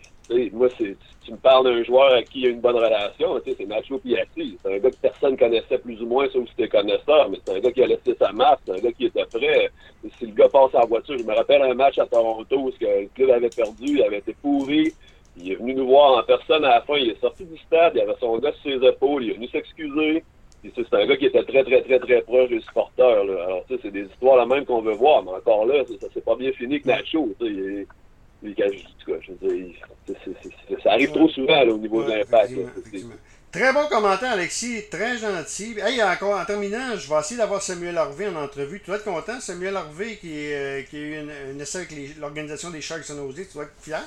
moi, 0.53 0.67
c'est, 0.77 0.95
tu 1.23 1.31
me 1.31 1.37
parles 1.37 1.65
d'un 1.65 1.83
joueur 1.83 2.13
à 2.13 2.23
qui 2.23 2.39
il 2.39 2.43
y 2.43 2.47
a 2.47 2.49
une 2.49 2.61
bonne 2.61 2.75
relation, 2.75 3.39
c'est 3.45 3.65
Nacho 3.65 3.99
Piatti. 3.99 4.57
C'est 4.61 4.75
un 4.75 4.79
gars 4.79 4.89
que 4.89 4.95
personne 5.01 5.37
connaissait 5.37 5.77
plus 5.77 6.01
ou 6.01 6.07
moins, 6.07 6.27
sauf 6.29 6.47
si 6.49 6.55
t'es 6.55 6.67
connaisseur, 6.67 7.29
mais 7.29 7.39
c'est 7.45 7.55
un 7.55 7.59
gars 7.59 7.71
qui 7.71 7.83
a 7.83 7.87
laissé 7.87 8.15
sa 8.19 8.31
marque, 8.31 8.61
c'est 8.65 8.73
un 8.73 8.79
gars 8.79 8.91
qui 8.91 9.05
était 9.05 9.25
prêt. 9.25 9.69
Si 10.17 10.25
le 10.25 10.33
gars 10.33 10.49
passe 10.49 10.73
en 10.73 10.87
voiture, 10.87 11.17
je 11.17 11.23
me 11.23 11.35
rappelle 11.35 11.61
un 11.61 11.73
match 11.73 11.97
à 11.99 12.05
Toronto 12.05 12.57
où 12.57 12.71
le 12.79 13.07
club 13.13 13.29
avait 13.29 13.49
perdu, 13.49 13.85
il 13.85 14.03
avait 14.03 14.19
été 14.19 14.35
pourri. 14.41 14.93
Il 15.37 15.51
est 15.51 15.55
venu 15.55 15.73
nous 15.73 15.87
voir 15.87 16.17
en 16.17 16.23
personne 16.23 16.65
à 16.65 16.69
la 16.69 16.81
fin, 16.81 16.95
il 16.95 17.11
est 17.11 17.21
sorti 17.21 17.45
du 17.45 17.57
stade, 17.59 17.93
il 17.95 18.01
avait 18.01 18.15
son 18.19 18.37
gars 18.39 18.51
sur 18.61 18.79
ses 18.79 18.87
épaules, 18.87 19.23
il 19.23 19.31
est 19.31 19.35
venu 19.35 19.47
s'excuser 19.47 20.23
c'est 20.63 20.93
un 20.93 21.05
gars 21.05 21.17
qui 21.17 21.25
était 21.25 21.43
très, 21.43 21.63
très, 21.63 21.81
très, 21.81 21.99
très 21.99 22.21
proche 22.21 22.49
des 22.49 22.61
supporters. 22.61 23.23
Là. 23.23 23.45
Alors, 23.45 23.65
tu 23.67 23.75
sais, 23.75 23.79
c'est 23.83 23.91
des 23.91 24.05
histoires 24.05 24.37
la 24.37 24.45
même 24.45 24.65
qu'on 24.65 24.81
veut 24.81 24.93
voir, 24.93 25.23
mais 25.23 25.31
encore 25.31 25.65
là, 25.65 25.83
ça, 25.85 26.07
s'est 26.13 26.21
pas 26.21 26.35
bien 26.35 26.51
fini 26.53 26.81
que 26.81 26.87
Nacho. 26.87 27.33
Tu 27.39 27.45
sais, 27.45 27.53
il, 27.53 27.87
ça 30.83 30.91
arrive 30.91 31.11
trop 31.11 31.27
souvent 31.29 31.61
au 31.63 31.77
niveau 31.77 32.03
de 32.03 32.09
l'impact. 32.09 32.53
Très 33.51 33.73
bon 33.73 33.87
commentaire, 33.87 34.33
Alexis. 34.33 34.83
Très 34.91 35.17
gentil. 35.17 35.75
Hey, 35.79 36.01
encore, 36.03 36.39
en 36.39 36.45
terminant, 36.45 36.95
je 36.95 37.09
vais 37.09 37.19
essayer 37.19 37.37
d'avoir 37.37 37.61
Samuel 37.63 37.97
Harvey 37.97 38.27
en 38.27 38.35
entrevue. 38.35 38.79
Tu 38.79 38.85
dois 38.85 38.97
être 38.97 39.05
content, 39.05 39.39
Samuel 39.39 39.75
Harvey, 39.75 40.17
qui, 40.17 40.53
euh, 40.53 40.83
qui 40.83 40.97
a 40.97 40.99
eu 40.99 41.19
une, 41.51 41.59
essai 41.59 41.79
avec 41.79 42.17
l'organisation 42.17 42.69
des 42.69 42.79
Sharks 42.79 43.09
de 43.09 43.43
Tu 43.43 43.53
dois 43.53 43.63
être 43.63 43.73
fier? 43.81 44.03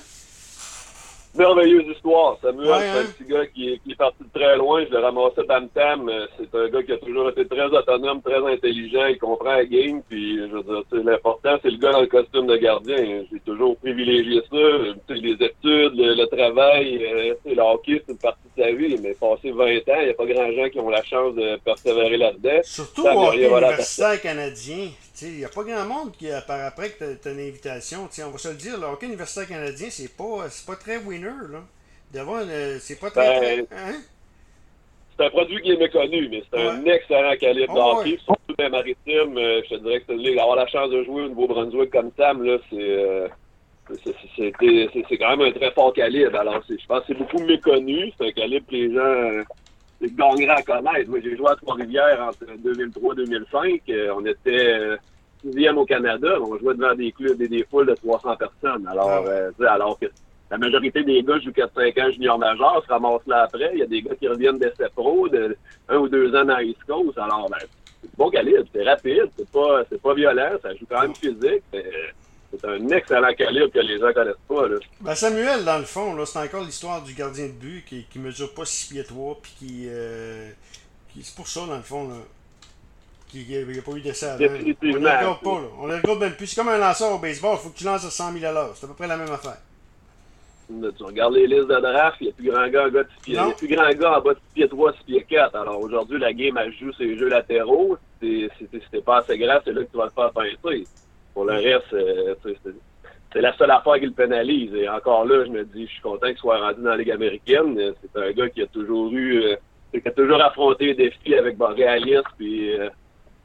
Merveilleuse 1.35 1.87
histoire. 1.95 2.39
Samuel, 2.43 2.67
c'est 2.67 2.89
un 2.89 3.01
hein? 3.01 3.07
petit 3.17 3.31
gars 3.31 3.47
qui 3.47 3.73
est, 3.73 3.79
qui 3.79 3.93
est, 3.93 3.97
parti 3.97 4.23
de 4.23 4.39
très 4.39 4.57
loin. 4.57 4.85
Je 4.85 4.91
l'ai 4.91 4.99
ramassé 4.99 5.47
Tam 5.47 5.69
Tam. 5.69 6.11
C'est 6.39 6.59
un 6.59 6.69
gars 6.69 6.83
qui 6.83 6.93
a 6.93 6.99
toujours 6.99 7.29
été 7.31 7.47
très 7.47 7.65
autonome, 7.65 8.23
très 8.23 8.45
intelligent. 8.53 9.07
Il 9.07 9.19
comprend 9.19 9.53
la 9.53 9.65
game. 9.65 10.03
Puis, 10.09 10.39
je 10.39 10.55
veux 10.55 10.63
dire, 10.63 11.05
l'important, 11.05 11.59
c'est 11.63 11.71
le 11.71 11.79
gars 11.79 11.93
dans 11.93 12.01
le 12.01 12.07
costume 12.07 12.47
de 12.47 12.57
gardien. 12.57 13.25
J'ai 13.31 13.41
toujours 13.41 13.77
privilégié 13.79 14.43
ça. 14.51 15.15
les 15.15 15.33
études, 15.33 15.95
le, 15.97 16.25
travail, 16.27 17.05
euh, 17.05 17.35
le 17.45 17.61
hockey, 17.61 18.03
c'est 18.07 18.13
une 18.13 18.19
partie 18.19 18.43
sa 18.57 18.71
vie, 18.73 18.97
mais 19.03 19.15
passé 19.15 19.51
20 19.51 19.65
ans, 19.65 20.01
il 20.01 20.05
n'y 20.05 20.11
a 20.11 20.15
pas 20.15 20.27
grand 20.27 20.53
gens 20.53 20.69
qui 20.69 20.79
ont 20.79 20.91
la 20.91 21.03
chance 21.03 21.35
de 21.35 21.57
persévérer 21.65 22.19
là-dedans. 22.19 22.61
Surtout 22.63 23.03
au 23.03 23.29
hockey 23.29 23.47
universitaire 23.47 24.21
canadien. 24.21 24.89
Il 25.29 25.39
n'y 25.39 25.45
a 25.45 25.49
pas 25.49 25.63
grand 25.65 25.85
monde 25.85 26.13
qui, 26.13 26.29
par 26.47 26.61
après, 26.65 26.91
que 26.91 27.15
tu 27.15 27.29
as, 27.29 27.33
une 27.33 27.41
invitation. 27.41 28.07
T'sais, 28.09 28.25
on 28.25 28.31
va 28.31 28.39
se 28.39 28.49
le 28.49 28.55
dire, 28.55 28.79
le 28.79 28.87
hockey 28.87 29.07
universitaire 29.07 29.49
canadien, 29.49 29.89
c'est 29.91 30.17
pas, 30.17 30.47
pas 30.67 30.77
très 30.77 30.97
winner. 30.99 31.27
là. 31.51 31.61
Devant, 32.13 32.41
c'est 32.81 33.01
pas 33.01 33.11
très. 33.11 33.41
Ben, 33.59 33.67
très 33.67 33.77
hein? 33.77 33.95
C'est 35.17 35.27
un 35.27 35.31
produit 35.31 35.61
qui 35.63 35.73
est 35.73 35.77
méconnu, 35.77 36.29
mais 36.31 36.43
c'est 36.51 36.61
un 36.61 36.85
excellent 36.87 37.37
calibre 37.39 37.73
Oh, 37.77 37.97
d'hockey. 37.97 38.19
Surtout 38.25 38.55
dans 38.59 38.65
les 38.65 38.71
maritimes, 38.71 39.37
euh, 39.39 39.61
je 39.65 39.75
te 39.77 39.81
dirais 39.81 40.01
que 40.01 40.17
c'est- 40.23 40.39
avoir 40.39 40.57
la 40.57 40.67
chance 40.67 40.91
de 40.91 41.05
jouer 41.05 41.23
au 41.25 41.29
Nouveau-Brunswick 41.29 41.91
comme 41.91 42.11
Sam, 42.17 42.43
là, 42.45 42.59
c'est. 42.71 42.77
euh, 42.81 43.29
c'est- 44.05 45.17
quand 45.19 45.37
même 45.37 45.49
un 45.49 45.53
très 45.53 45.71
fort 45.73 45.93
calibre. 45.93 46.39
Alors, 46.39 46.63
c'est- 46.67 46.79
je 46.81 46.87
pense 46.87 47.01
que 47.01 47.07
c'est 47.09 47.15
beaucoup 47.19 47.43
méconnu. 47.43 48.13
C'est 48.19 48.29
un 48.29 48.33
calibre 48.33 48.67
que 48.67 48.75
les 48.75 48.93
gens 48.95 49.01
euh, 49.01 49.43
gagneraient 50.03 50.49
à 50.59 50.63
connaître. 50.63 51.11
Moi, 51.11 51.21
j'ai 51.23 51.37
joué 51.37 51.49
à 51.51 51.57
Trois-Rivières 51.57 52.21
entre 52.23 52.47
2003 52.59 53.13
et 53.15 53.17
2005. 53.17 53.83
Euh, 53.91 54.15
on 54.17 54.25
était 54.25 54.51
euh, 54.69 54.97
sixième 55.45 55.79
au 55.79 55.85
Canada. 55.87 56.39
On 56.41 56.59
jouait 56.59 56.75
devant 56.75 56.95
des 56.95 57.13
clubs 57.13 57.41
et 57.41 57.49
des 57.49 57.65
foules 57.71 57.87
de 57.87 57.95
300 57.95 58.37
personnes. 58.37 58.87
Alors, 58.89 59.09
Ah 59.11 59.23
euh, 59.29 59.51
alors 59.69 59.99
que 59.99 60.07
la 60.51 60.59
majorité 60.59 61.03
des 61.03 61.23
gars 61.23 61.39
jouent 61.41 61.51
4-5 61.51 62.03
ans 62.03 62.11
junior 62.13 62.39
majeur, 62.39 62.83
se 62.85 62.89
ramassent 62.93 63.27
là 63.27 63.43
après. 63.45 63.71
Il 63.75 63.79
y 63.81 63.83
a 63.83 63.87
des 63.87 64.03
gars 64.03 64.15
qui 64.15 64.29
reviennent 64.29 64.59
d'essai 64.59 64.87
pro, 64.95 65.29
de 65.29 65.57
un 65.89 65.97
ou 65.99 66.09
deux 66.09 66.35
ans 66.35 66.45
dans 66.45 66.59
East 66.59 66.83
Coast. 66.87 67.17
Alors, 67.19 67.49
ben, 67.51 67.59
c'est 68.03 68.17
bon 68.17 68.31
calibre, 68.31 68.65
c'est 68.75 68.83
rapide, 68.83 69.31
c'est 69.37 69.49
pas, 69.51 69.83
c'est 69.89 70.01
pas 70.03 70.15
violent, 70.15 70.51
ça 70.63 70.75
joue 70.75 70.87
quand 70.91 71.01
même 71.03 71.15
physique. 71.15 71.63
mais 71.73 71.85
C'est 72.51 72.67
un 72.67 72.87
excellent 72.89 73.33
calibre 73.33 73.71
que 73.73 73.79
les 73.79 73.99
gens 73.99 74.13
connaissent 74.13 74.35
pas. 74.47 74.69
Là. 74.69 74.77
Ben 75.01 75.15
Samuel, 75.15 75.65
dans 75.65 75.79
le 75.79 75.85
fond, 75.85 76.15
là, 76.15 76.27
c'est 76.27 76.39
encore 76.41 76.65
l'histoire 76.65 77.03
du 77.03 77.15
gardien 77.15 77.47
de 77.47 77.53
but 77.53 77.85
qui, 77.87 78.05
qui 78.05 78.19
mesure 78.19 78.53
pas 78.53 78.65
6 78.67 78.93
pieds 78.93 79.05
3, 79.05 79.39
puis 79.41 79.53
qui, 79.59 79.87
euh, 79.89 80.51
qui- 81.15 81.23
C'est 81.23 81.35
pour 81.35 81.49
ça, 81.49 81.61
dans 81.67 81.77
le 81.77 81.83
fond, 81.83 82.09
là. 82.09 82.17
Qu'il 83.33 83.49
n'y 83.49 83.79
a, 83.79 83.83
pas 83.83 83.93
eu 83.93 84.01
d'essai 84.03 84.27
avant. 84.27 84.45
On 84.45 84.87
ne 84.87 84.93
le 84.93 84.99
regarde 84.99 85.41
pas, 85.41 85.61
là. 85.61 85.67
On 85.79 85.83
regarde 85.85 86.21
même 86.21 86.35
plus. 86.35 86.49
C'est 86.49 86.57
comme 86.57 86.69
un 86.69 86.77
lanceur 86.77 87.15
au 87.15 87.19
baseball, 87.19 87.57
il 87.59 87.63
faut 87.63 87.71
que 87.71 87.79
tu 87.79 87.85
lances 87.85 88.05
à 88.05 88.11
100 88.11 88.33
000 88.35 88.45
à 88.45 88.53
l'heure. 88.53 88.73
C'est 88.75 88.85
à 88.85 88.89
peu 88.89 88.95
près 88.95 89.07
la 89.07 89.17
même 89.17 89.31
affaire. 89.31 89.57
Tu 90.69 91.03
regardes 91.03 91.35
les 91.35 91.47
listes 91.47 91.69
de 91.69 91.81
draft, 91.81 92.17
il 92.21 92.25
n'y 92.25 92.31
a 92.31 92.35
plus 92.35 92.51
grand 92.51 92.69
gars, 92.69 92.87
il 93.27 93.35
y 93.35 93.39
a 93.39 93.51
plus 93.51 93.69
grand 93.69 93.91
gars 93.91 94.19
en 94.19 94.21
bas 94.21 94.35
de 94.35 94.39
6 94.39 94.55
pieds 94.55 94.69
3, 94.69 94.93
6 94.93 95.05
pieds 95.05 95.27
4. 95.29 95.57
Alors 95.57 95.81
aujourd'hui, 95.81 96.19
la 96.19 96.33
game, 96.33 96.59
elle 96.59 96.73
joue 96.75 96.93
ses 96.93 97.17
jeux 97.17 97.29
latéraux. 97.29 97.97
Si 98.21 98.49
t'es 98.91 99.01
pas 99.01 99.19
assez 99.19 99.39
grand, 99.39 99.59
c'est 99.65 99.73
là 99.73 99.83
que 99.83 99.91
tu 99.91 99.97
vas 99.97 100.05
le 100.05 100.11
faire 100.11 100.33
pincer. 100.33 100.85
Pour 101.35 101.47
le 101.47 101.55
reste, 101.55 101.93
euh, 101.95 102.35
c'est 103.33 103.41
la 103.41 103.57
seule 103.57 103.71
affaire 103.71 103.95
qui 103.95 104.07
le 104.07 104.13
pénalise. 104.13 104.75
Et 104.75 104.89
encore 104.89 105.25
là, 105.25 105.45
je 105.47 105.51
me 105.51 105.65
dis, 105.65 105.87
je 105.87 105.93
suis 105.93 106.03
content 106.03 106.29
qu'il 106.29 106.37
soit 106.37 106.59
rendu 106.59 106.83
dans 106.83 106.91
la 106.91 106.97
Ligue 106.99 107.11
américaine. 107.11 107.95
C'est 108.03 108.21
un 108.21 108.31
gars 108.33 108.49
qui 108.51 108.63
a 108.63 108.67
toujours 108.67 109.11
eu, 109.13 109.43
euh, 109.43 109.57
qui 109.93 110.07
a 110.07 110.11
toujours 110.11 110.43
affronté 110.43 110.87
les 110.87 110.95
défis 110.95 111.35
avec 111.35 111.57
réalisme. 111.59 112.23
Puis 112.37 112.79
euh, 112.79 112.91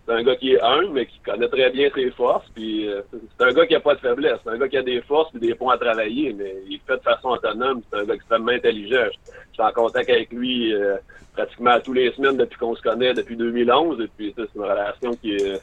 c'est 0.07 0.13
un 0.13 0.23
gars 0.23 0.35
qui 0.37 0.53
est 0.53 0.61
humble, 0.61 0.91
mais 0.93 1.05
qui 1.05 1.19
connaît 1.19 1.49
très 1.49 1.69
bien 1.69 1.89
ses 1.93 2.09
forces. 2.11 2.45
Puis 2.55 2.87
euh, 2.87 3.01
c'est 3.11 3.45
un 3.45 3.51
gars 3.51 3.67
qui 3.67 3.75
a 3.75 3.81
pas 3.81 3.95
de 3.95 3.99
faiblesse. 3.99 4.39
C'est 4.43 4.49
un 4.51 4.57
gars 4.57 4.69
qui 4.69 4.77
a 4.77 4.81
des 4.81 5.01
forces 5.01 5.35
et 5.35 5.39
des 5.39 5.53
points 5.53 5.73
à 5.73 5.77
travailler, 5.77 6.33
mais 6.33 6.55
il 6.69 6.79
fait 6.87 6.95
de 6.95 7.01
façon 7.01 7.29
autonome. 7.29 7.81
C'est 7.91 7.99
un 7.99 8.05
gars 8.05 8.13
extrêmement 8.13 8.51
intelligent. 8.51 9.05
Je, 9.11 9.53
suis 9.53 9.63
en 9.63 9.71
contact 9.73 10.09
avec 10.09 10.31
lui 10.31 10.73
euh, 10.73 10.95
pratiquement 11.33 11.77
tous 11.81 11.93
les 11.93 12.11
semaines 12.13 12.37
depuis 12.37 12.57
qu'on 12.57 12.75
se 12.75 12.81
connaît 12.81 13.13
depuis 13.13 13.35
2011. 13.35 13.99
Et 14.01 14.07
puis 14.15 14.33
c'est 14.37 14.47
une 14.55 14.61
relation 14.61 15.11
qui 15.15 15.35
est 15.35 15.61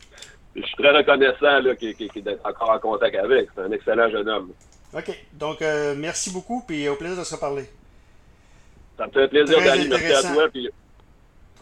je 0.57 0.63
suis 0.63 0.77
très 0.77 0.97
reconnaissant 0.97 1.75
qu'il- 1.77 1.97
qu'il- 1.97 2.23
d'être 2.23 2.47
encore 2.47 2.71
en 2.71 2.79
contact 2.79 3.17
avec. 3.17 3.49
C'est 3.55 3.63
un 3.63 3.73
excellent 3.73 4.09
jeune 4.11 4.29
homme. 4.29 4.53
OK. 4.93 5.11
Donc, 5.33 5.61
euh, 5.63 5.95
merci 5.97 6.31
beaucoup, 6.33 6.63
puis 6.67 6.89
au 6.89 6.95
plaisir 6.95 7.19
de 7.19 7.25
se 7.25 7.35
reparler. 7.35 7.65
Ça 8.97 9.07
me 9.07 9.11
fait 9.11 9.27
plaisir 9.27 9.59
d'aller 9.59 9.89
merci 9.89 10.13
à 10.13 10.33
toi. 10.35 10.49
Puis... 10.53 10.71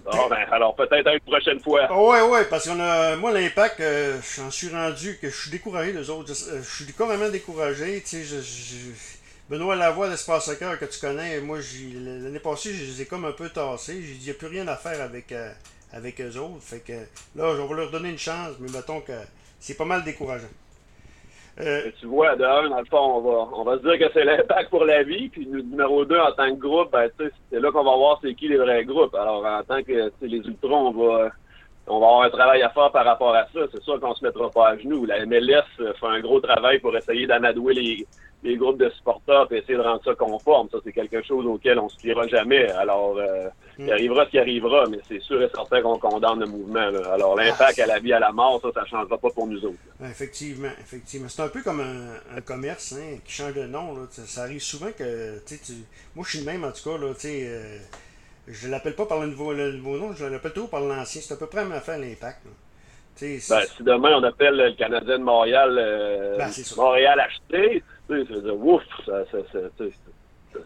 Ben, 0.04 0.36
alors 0.50 0.74
peut-être 0.74 1.12
une 1.12 1.20
prochaine 1.20 1.60
fois. 1.60 1.86
Ah 1.88 2.00
ouais, 2.00 2.22
ouais, 2.22 2.44
parce 2.46 2.68
qu'on 2.68 2.80
a. 2.80 3.16
Moi, 3.16 3.32
l'impact, 3.32 3.80
euh, 3.80 4.18
j'en 4.36 4.50
suis 4.50 4.68
rendu 4.68 5.18
que 5.20 5.30
je 5.30 5.36
suis 5.36 5.50
découragé 5.50 5.92
des 5.92 6.10
autres. 6.10 6.34
Je, 6.34 6.50
euh, 6.50 6.62
je 6.62 6.84
suis 6.84 6.92
carrément 6.92 7.28
découragé. 7.28 8.02
Je, 8.04 8.36
Benoît 9.48 9.76
Lavoie 9.76 10.08
d'Espace 10.08 10.46
Soccer 10.46 10.78
que 10.78 10.86
tu 10.86 10.98
connais, 10.98 11.40
moi, 11.40 11.58
l'année 11.94 12.38
passée, 12.38 12.72
je 12.72 12.84
les 12.84 13.02
ai 13.02 13.06
comme 13.06 13.24
un 13.24 13.32
peu 13.32 13.48
tassés. 13.48 14.02
J'ai 14.02 14.14
il 14.14 14.24
n'y 14.24 14.30
a 14.30 14.34
plus 14.34 14.46
rien 14.46 14.66
à 14.66 14.76
faire 14.76 15.00
avec, 15.00 15.30
euh, 15.30 15.52
avec 15.92 16.20
eux 16.20 16.36
autres. 16.38 16.62
Fait 16.62 16.80
que 16.80 16.92
là, 17.36 17.48
on 17.60 17.66
va 17.66 17.76
leur 17.76 17.90
donner 17.90 18.10
une 18.10 18.18
chance, 18.18 18.56
mais 18.60 18.70
mettons 18.70 19.00
que 19.00 19.12
c'est 19.60 19.74
pas 19.74 19.84
mal 19.84 20.04
décourageant. 20.04 20.48
Euh, 21.60 21.90
tu 22.00 22.06
vois, 22.06 22.34
de 22.34 22.44
un, 22.44 22.70
dans 22.70 22.78
le 22.78 22.84
fond, 22.86 22.98
on 22.98 23.20
va, 23.20 23.48
on 23.54 23.62
va 23.62 23.76
se 23.76 23.82
dire 23.82 23.98
que 23.98 24.12
c'est 24.14 24.24
l'impact 24.24 24.70
pour 24.70 24.84
la 24.84 25.02
vie. 25.02 25.28
Puis 25.28 25.46
nu- 25.46 25.62
numéro 25.62 26.04
deux, 26.04 26.18
en 26.18 26.32
tant 26.32 26.48
que 26.54 26.58
groupe, 26.60 26.90
ben, 26.92 27.08
c'est 27.18 27.60
là 27.60 27.70
qu'on 27.70 27.84
va 27.84 27.94
voir 27.96 28.18
c'est 28.22 28.34
qui 28.34 28.48
les 28.48 28.56
vrais 28.56 28.84
groupes. 28.84 29.14
Alors, 29.14 29.44
en 29.44 29.62
tant 29.62 29.82
que 29.82 30.10
les 30.22 30.38
Ultras, 30.38 30.70
on 30.70 30.90
va, 30.92 31.30
on 31.88 32.00
va 32.00 32.06
avoir 32.06 32.22
un 32.22 32.30
travail 32.30 32.62
à 32.62 32.70
faire 32.70 32.90
par 32.90 33.04
rapport 33.04 33.34
à 33.34 33.44
ça. 33.52 33.60
C'est 33.70 33.82
sûr 33.82 34.00
qu'on 34.00 34.14
se 34.14 34.24
mettra 34.24 34.50
pas 34.50 34.68
à 34.70 34.76
genoux. 34.78 35.04
La 35.04 35.26
MLS 35.26 35.62
fait 35.76 36.06
un 36.06 36.20
gros 36.20 36.40
travail 36.40 36.78
pour 36.78 36.96
essayer 36.96 37.26
d'amadouer 37.26 37.74
les, 37.74 38.06
les 38.42 38.56
groupes 38.56 38.78
de 38.78 38.88
supporters 38.90 39.46
et 39.52 39.58
essayer 39.58 39.76
de 39.76 39.82
rendre 39.82 40.02
ça 40.04 40.14
conforme. 40.14 40.68
Ça, 40.70 40.78
c'est 40.84 40.92
quelque 40.92 41.22
chose 41.22 41.46
auquel 41.46 41.78
on 41.78 41.88
se 41.88 41.96
pliera 41.96 42.26
jamais. 42.26 42.68
Alors, 42.72 43.16
euh, 43.18 43.48
Mm. 43.78 43.86
il 43.86 43.92
arrivera 43.92 44.24
ce 44.26 44.30
qui 44.30 44.38
arrivera, 44.38 44.84
mais 44.90 44.98
c'est 45.08 45.20
sûr 45.22 45.42
et 45.42 45.48
certain 45.54 45.80
qu'on 45.80 45.98
condamne 45.98 46.40
le 46.40 46.46
mouvement. 46.46 46.90
là. 46.90 47.12
Alors, 47.14 47.36
l'impact 47.36 47.78
à 47.78 47.86
la 47.86 47.98
vie, 48.00 48.12
à 48.12 48.18
la 48.18 48.30
mort, 48.30 48.60
ça, 48.60 48.68
ça 48.74 48.84
changera 48.84 49.16
pas 49.16 49.30
pour 49.30 49.46
nous 49.46 49.64
autres. 49.64 49.78
Effectivement, 50.04 50.68
effectivement. 50.78 51.28
C'est 51.30 51.42
un 51.42 51.48
peu 51.48 51.62
comme 51.62 51.80
un, 51.80 52.36
un 52.36 52.40
commerce 52.42 52.92
hein, 52.92 53.16
qui 53.24 53.32
change 53.32 53.54
de 53.54 53.66
nom. 53.66 53.96
Là. 53.96 54.02
Ça, 54.10 54.22
ça 54.26 54.42
arrive 54.42 54.60
souvent 54.60 54.90
que 54.92 55.38
tu 55.46 55.54
moi 56.14 56.24
je 56.26 56.36
suis 56.36 56.44
le 56.44 56.52
même 56.52 56.64
en 56.64 56.72
tout 56.72 56.82
cas. 56.90 56.98
Là, 56.98 57.14
tu 57.14 57.20
sais, 57.20 57.46
euh, 57.46 57.78
je 58.46 58.68
l'appelle 58.68 58.94
pas 58.94 59.06
par 59.06 59.20
le 59.20 59.28
nouveau, 59.28 59.52
le 59.54 59.72
nouveau 59.72 59.96
nom, 59.96 60.12
je 60.12 60.26
l'appelle 60.26 60.52
toujours 60.52 60.70
par 60.70 60.80
l'ancien. 60.80 61.22
C'est 61.22 61.32
à 61.32 61.36
peu 61.38 61.46
près 61.46 61.62
même 61.64 61.72
affaire 61.72 61.98
l'impact. 61.98 62.40
Ben, 63.20 63.38
si 63.38 63.82
demain 63.82 64.18
on 64.18 64.22
appelle 64.24 64.56
le 64.56 64.72
Canadien 64.72 65.18
de 65.18 65.22
Montréal 65.22 65.76
euh, 65.78 66.38
Ben. 66.38 66.50
Montréal 66.76 67.20
acheté, 67.20 67.82
tu 68.08 68.26
sais, 68.26 68.34
ça 68.34 68.52
ouf, 68.52 68.82
ça, 69.06 69.12
ça, 69.30 69.38
ça, 69.52 69.58
tu 69.78 69.84
sais, 69.84 69.92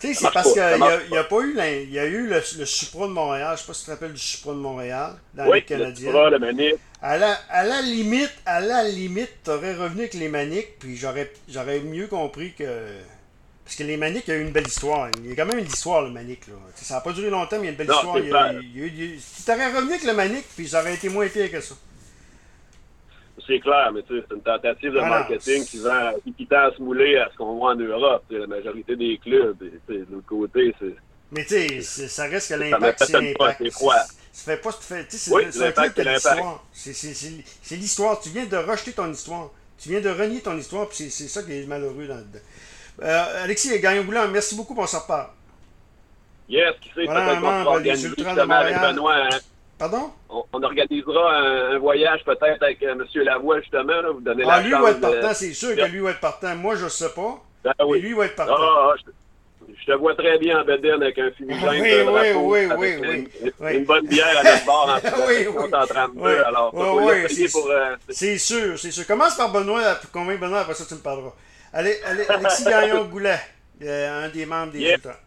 Tu 0.01 0.15
c'est 0.15 0.31
parce 0.33 0.53
qu'il 0.53 0.63
n'y 1.11 1.17
a, 1.19 1.25
pas 1.25 1.41
eu, 1.43 1.57
il 1.85 1.93
y 1.93 1.99
a 1.99 2.07
eu 2.07 2.27
le, 2.27 2.43
le 2.59 2.65
Supra 2.67 3.07
de 3.07 3.13
Montréal. 3.13 3.55
Je 3.57 3.61
sais 3.63 3.67
pas 3.69 3.75
si 3.75 3.81
tu 3.81 3.87
te 3.87 3.91
rappelles 3.93 4.13
du 4.13 4.19
Supra 4.21 4.53
de 4.53 4.59
Montréal 4.59 5.13
dans 5.35 5.45
oui, 5.45 5.53
les 5.55 5.61
le 5.61 5.67
Canadiens. 5.85 6.31
Le 6.31 6.39
Manif, 6.39 6.75
À 7.03 7.17
la, 7.19 7.33
à 7.51 7.63
la 7.65 7.83
limite, 7.83 8.33
à 8.47 8.61
la 8.61 8.83
limite, 8.89 9.31
t'aurais 9.45 9.75
revenu 9.75 10.01
avec 10.01 10.15
les 10.15 10.29
maniques, 10.29 10.79
puis 10.81 10.97
j'aurais, 10.97 11.33
j'aurais 11.49 11.81
mieux 11.81 12.07
compris 12.09 12.53
que. 12.55 12.65
Parce 13.65 13.77
que 13.77 13.83
les 13.83 13.97
maniques, 13.97 14.25
il 14.29 14.31
y 14.31 14.37
a 14.37 14.39
eu 14.41 14.43
une 14.43 14.53
belle 14.53 14.67
histoire. 14.67 15.09
Il 15.19 15.29
y 15.29 15.33
a 15.33 15.37
quand 15.37 15.47
même 15.47 15.59
une 15.59 15.67
histoire, 15.67 16.03
le 16.03 16.11
manique, 16.11 16.47
là. 16.47 16.55
Tu 16.79 16.85
ça 16.85 16.95
n'a 16.95 17.01
pas 17.01 17.13
duré 17.13 17.31
longtemps, 17.31 17.57
mais 17.61 17.63
il 17.63 17.65
y 17.65 17.69
a 17.69 17.71
une 17.73 17.77
belle 17.77 17.89
Non, 17.89 17.95
histoire. 17.95 18.15
c'est 18.17 18.23
Il 18.23 18.29
y 18.29 18.33
a, 18.33 18.49
clair. 18.49 18.61
il 18.63 18.77
y 18.79 18.83
a 18.83 18.85
eu- 18.85 18.89
il 18.89 18.99
y 18.99 19.03
a 19.03 19.15
eu- 19.15 19.19
Si 19.21 19.45
t'aurais 19.45 19.73
revenu 19.75 19.91
avec 19.91 20.05
le 20.05 20.13
manique, 20.15 20.45
puis 20.57 20.69
ça 20.69 20.81
aurait 20.81 20.95
été 20.95 21.09
moins 21.09 21.27
pire 21.29 21.51
que 21.51 21.61
ça. 21.61 21.75
C'est 23.47 23.61
clair, 23.61 23.91
mais 23.93 24.03
tu 24.03 24.17
sais, 24.19 24.25
c'est 24.29 24.35
une 24.35 24.43
tentative 24.43 24.93
de 24.93 24.99
Ah 24.99 25.09
marketing 25.09 25.65
qui, 25.65 25.79
vend, 25.79 26.13
qui, 26.37 26.47
tend 26.47 26.69
à 26.69 26.73
se 26.73 26.81
mouler 26.83 27.17
à 27.19 27.29
ce 27.31 27.37
qu'on 27.37 27.57
voit 27.57 27.73
en 27.73 27.77
Europe. 27.77 28.25
La 28.31 28.47
majorité 28.47 28.97
des 28.97 29.19
clubs, 29.19 29.57
et, 29.63 29.93
de 29.93 30.07
l'autre 30.11 30.27
côté, 30.27 30.75
c'est. 30.81 30.95
Mais 31.33 31.45
tu 31.45 31.83
sais, 31.83 32.09
ça 32.09 32.25
reste 32.25 32.51
que 32.55 32.59
l'impact, 32.59 33.05
c'est 33.05 33.13
l'impact. 33.13 33.63
Ça 34.33 34.53
fait 34.53 34.63
pas. 34.63 34.73
ça 34.73 34.81
fait- 34.81 35.09
tu 35.09 35.17
Oui, 35.33 35.45
c'est 35.51 35.59
l'impact, 35.61 35.93
c'est 35.97 36.05
l'histoire. 36.05 36.65
C'est- 36.73 37.77
l'histoire. 37.77 38.21
Tu 38.21 38.29
viens 38.31 38.47
de 38.47 38.57
rejeter 38.57 38.93
ton 38.93 39.11
histoire. 39.11 39.51
Tu 39.79 39.91
viens 39.91 40.01
de 40.01 40.09
renier 40.09 40.41
ton 40.41 40.57
histoire, 40.57 40.89
puis 40.89 41.11
c'est 41.11 41.29
ça 41.29 41.43
qui 41.43 41.53
est 41.53 41.67
malheureux 41.67 42.07
dans. 42.07 42.23
Euh, 43.03 43.45
Alexis 43.45 43.79
Gagnon 43.81 44.05
Boulan, 44.05 44.29
merci 44.29 44.55
beaucoup, 44.55 44.75
on 44.79 44.87
s'en 44.87 45.01
reparle. 45.01 45.29
Yes, 46.49 46.75
qui 46.81 46.89
sait, 46.95 47.05
Voilà 47.05 47.27
peut-être 47.27 47.41
qu'on 47.41 47.67
organiser 47.67 48.09
justement 48.09 48.55
avec. 48.55 48.81
Benoît. 48.81 49.17
hein. 49.17 49.39
Pardon? 49.79 50.11
On, 50.31 50.43
on 50.53 50.63
organisera 50.63 51.37
un, 51.37 51.75
un 51.75 51.79
voyage 51.79 52.25
peut-être 52.25 52.63
avec 52.63 52.83
euh, 52.83 52.93
M. 52.93 53.05
Lavoie, 53.25 53.61
justement, 53.61 54.01
là, 54.01 54.11
vous 54.11 54.21
donnez 54.21 54.45
Ah, 54.47 54.57
la 54.59 54.63
lui 54.63 54.71
va 54.73 54.91
être 54.91 54.97
de- 54.97 55.01
partant, 55.03 55.35
c'est 55.35 55.53
sûr 55.53 55.77
que 55.77 55.85
lui 55.87 56.01
va 56.01 56.11
être 56.13 56.21
partant. 56.21 56.55
Moi, 56.57 56.77
je 56.77 56.89
sais 56.89 57.11
pas. 57.15 57.43
Ben 57.63 57.73
oui. 57.87 58.01
lui 58.01 58.13
va 58.15 58.25
être 58.27 58.35
Ah, 58.39 58.47
partant. 58.47 58.57
ah, 58.63 58.95
je, 59.05 59.73
je 59.79 59.87
te 59.87 59.93
vois 59.99 60.15
très 60.15 60.39
bien 60.39 60.61
en 60.61 60.65
bedaine 60.65 61.03
avec 61.03 61.19
un 61.19 61.31
fumigène, 61.33 61.63
Ah, 61.69 61.73
oui, 61.73 61.81
oui, 61.83 61.93
oui, 62.07 62.37
oui, 62.37 62.65
une, 62.65 62.73
oui, 62.79 63.29
une- 63.43 63.53
oui. 63.61 63.77
une 63.77 63.85
bonne 63.85 64.07
bière 64.07 64.39
à 64.39 64.43
notre 64.51 64.65
bord 64.65 64.89
en 64.89 65.27
Oui, 65.27 65.35
oui. 65.41 65.55
on 65.59 65.69
est 65.69 65.75
en 65.75 65.87
32, 65.87 66.21
Oui. 66.21 66.33
alors 66.47 66.71
Oui, 66.73 67.15
oui, 67.29 67.49
pour... 67.53 67.71
euh, 67.71 67.97
C'est 68.09 68.39
sûr, 68.39 68.79
c'est 68.79 68.91
sûr. 68.93 69.07
Commence 69.07 69.37
par 69.37 69.53
Benoît, 69.53 69.97
pour 69.97 70.11
convaincre 70.11 70.41
Benoît, 70.41 70.61
après 70.61 70.75
ça, 70.75 70.85
tu 70.89 70.95
me 70.95 71.01
parleras. 71.01 71.33
Allez, 71.73 71.99
allez 72.07 72.25
Alexis 72.29 72.65
Gagnon 72.65 73.05
Goulet, 73.05 73.39
euh, 73.83 74.25
un 74.25 74.29
des 74.31 74.47
membres 74.47 74.73
des. 74.73 74.93
Ultras. 74.93 75.17